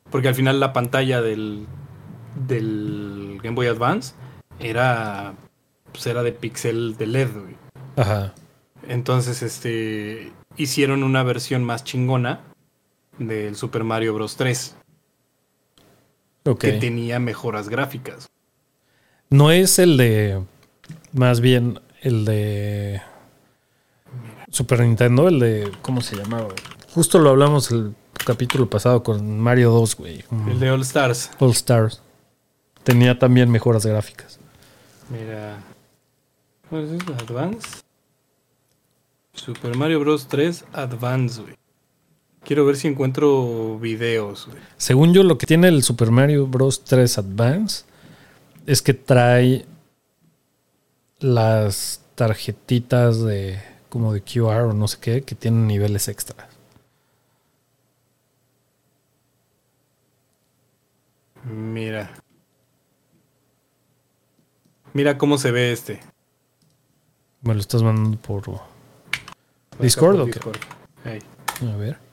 [0.09, 1.65] Porque al final la pantalla del,
[2.47, 4.13] del Game Boy Advance
[4.59, 5.35] era,
[5.91, 7.55] pues era de pixel de LED, güey.
[7.97, 8.33] Ajá.
[8.87, 12.41] Entonces, este, hicieron una versión más chingona
[13.17, 14.35] del Super Mario Bros.
[14.35, 14.75] 3,
[16.45, 16.59] Ok.
[16.59, 18.27] que tenía mejoras gráficas.
[19.29, 20.43] No es el de.
[21.13, 23.01] Más bien el de.
[24.49, 25.71] Super Nintendo, el de.
[25.81, 26.47] ¿Cómo se llamaba?
[26.93, 27.93] Justo lo hablamos el
[28.25, 30.23] capítulo pasado con Mario 2, güey.
[30.49, 31.31] El de All Stars.
[31.39, 32.01] All Stars.
[32.83, 34.39] Tenía también mejoras gráficas.
[35.09, 35.57] Mira.
[36.69, 37.13] ¿Cuál es eso?
[37.13, 37.81] Advance.
[39.33, 40.27] Super Mario Bros.
[40.27, 41.55] 3 Advance, güey.
[42.47, 44.47] Quiero ver si encuentro videos.
[44.77, 46.85] Según yo, lo que tiene el Super Mario Bros.
[46.85, 47.83] 3 Advance
[48.65, 49.65] es que trae
[51.19, 56.47] las tarjetitas de como de QR o no sé qué que tienen niveles extras.
[61.43, 62.13] Mira.
[64.93, 65.99] Mira cómo se ve este.
[67.41, 68.61] Me lo estás mandando por
[69.81, 70.31] Discord o qué?
[70.31, 70.59] Discord.
[71.03, 72.06] A ver.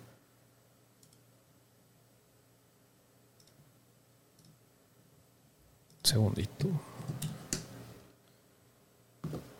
[6.04, 6.68] Segundito.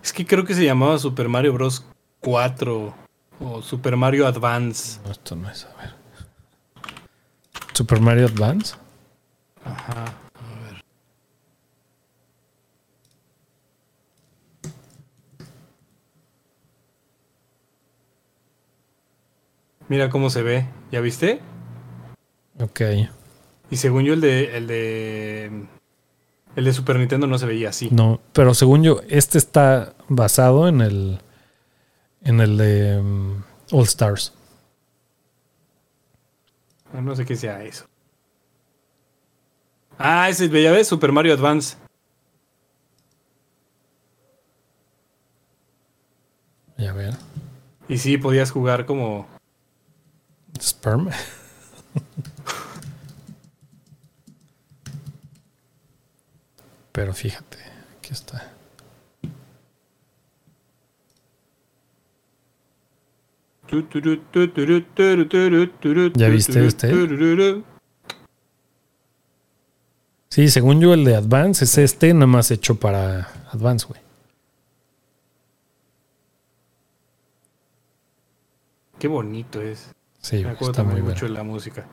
[0.02, 1.84] Es que creo que se llamaba Super Mario Bros.
[2.20, 2.94] 4
[3.40, 5.00] o Super Mario Advance.
[5.04, 5.94] No, esto no es, a ver.
[7.74, 8.76] Super Mario Advance.
[9.64, 10.04] Ajá.
[19.88, 21.40] Mira cómo se ve, ¿ya viste?
[22.58, 22.80] Ok.
[23.70, 25.66] Y según yo el de el de
[26.56, 27.88] el de Super Nintendo no se veía así.
[27.90, 31.20] No, pero según yo, este está basado en el
[32.22, 34.32] en el de um, All Stars.
[36.92, 37.86] Ah, No sé qué sea eso.
[39.98, 41.76] Ah, ese ya ves, Super Mario Advance.
[46.76, 47.14] Ya ver.
[47.88, 49.26] Y sí, podías jugar como
[50.60, 51.10] Sperm.
[56.94, 57.58] Pero fíjate,
[57.98, 58.52] aquí está.
[66.14, 67.64] ¿Ya viste este?
[70.28, 74.00] Sí, según yo el de Advance es este, nada más hecho para Advance, güey.
[79.00, 79.90] Qué bonito es.
[80.20, 81.08] Sí, Me acuerdo está muy bueno.
[81.08, 81.88] mucho de la música.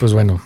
[0.00, 0.40] Pues bueno,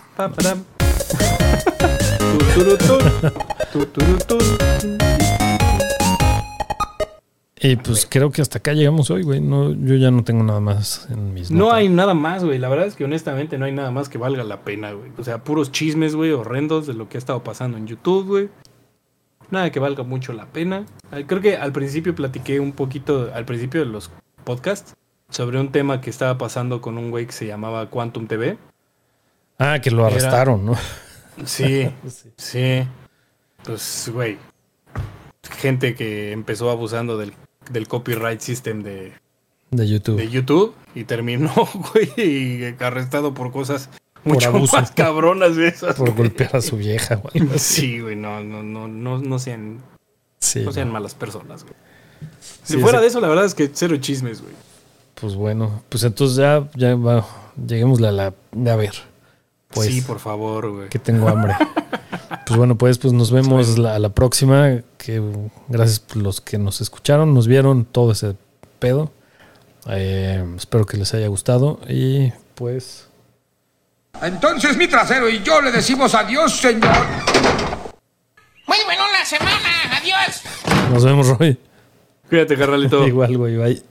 [7.59, 9.41] y pues creo que hasta acá llegamos hoy, güey.
[9.41, 11.75] No, yo ya no tengo nada más en mis No notas.
[11.79, 12.59] hay nada más, güey.
[12.59, 15.11] La verdad es que honestamente no hay nada más que valga la pena, güey.
[15.17, 18.49] O sea, puros chismes, güey, horrendos de lo que ha estado pasando en YouTube, güey.
[19.51, 20.85] Nada que valga mucho la pena.
[21.27, 24.11] Creo que al principio platiqué un poquito, al principio de los
[24.45, 24.95] podcasts,
[25.31, 28.59] sobre un tema que estaba pasando con un güey que se llamaba Quantum TV.
[29.59, 30.75] Ah, que lo arrestaron, ¿no?
[31.45, 31.89] Sí,
[32.37, 32.87] sí.
[33.65, 34.39] Pues, güey.
[35.59, 37.33] Gente que empezó abusando del,
[37.71, 39.13] del copyright system de,
[39.71, 40.17] De YouTube.
[40.17, 41.53] de YouTube y terminó,
[41.93, 43.89] güey, arrestado por cosas
[44.25, 44.77] Por mucho abuso.
[44.77, 45.95] más cabronas de esas.
[45.97, 46.29] Por güey.
[46.29, 47.49] golpear a su vieja, güey.
[47.59, 49.81] Sí, güey, no, no, no, no, no sean,
[50.41, 50.61] Sí.
[50.63, 50.95] no sean no.
[50.95, 51.75] malas personas, güey.
[52.65, 54.55] Si Sí, fuera ese- de eso, la verdad es que cero chismes, güey.
[55.15, 57.27] Pues bueno, pues entonces ya, ya va.
[57.57, 58.27] Lleguémosle a la.
[58.27, 58.93] A ver.
[59.69, 60.89] Pues sí, por favor, güey.
[60.89, 61.55] que tengo hambre.
[62.47, 64.81] pues bueno, pues, pues nos vemos la, a la próxima.
[64.99, 65.23] Que
[65.69, 68.37] gracias por los que nos escucharon, nos vieron todo ese
[68.79, 69.11] pedo.
[69.89, 71.81] Eh, espero que les haya gustado.
[71.89, 73.09] Y pues.
[74.23, 76.97] Entonces mi trasero y yo le decimos adiós, señor.
[78.67, 79.99] Muy bueno la semana.
[80.01, 80.43] Adiós.
[80.91, 81.59] Nos vemos, Roy.
[82.29, 83.07] Cuídate, carnalito.
[83.07, 83.57] Igual, güey.
[83.57, 83.83] Bye.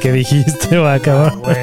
[0.00, 1.56] ¿Qué dijiste, va, güey.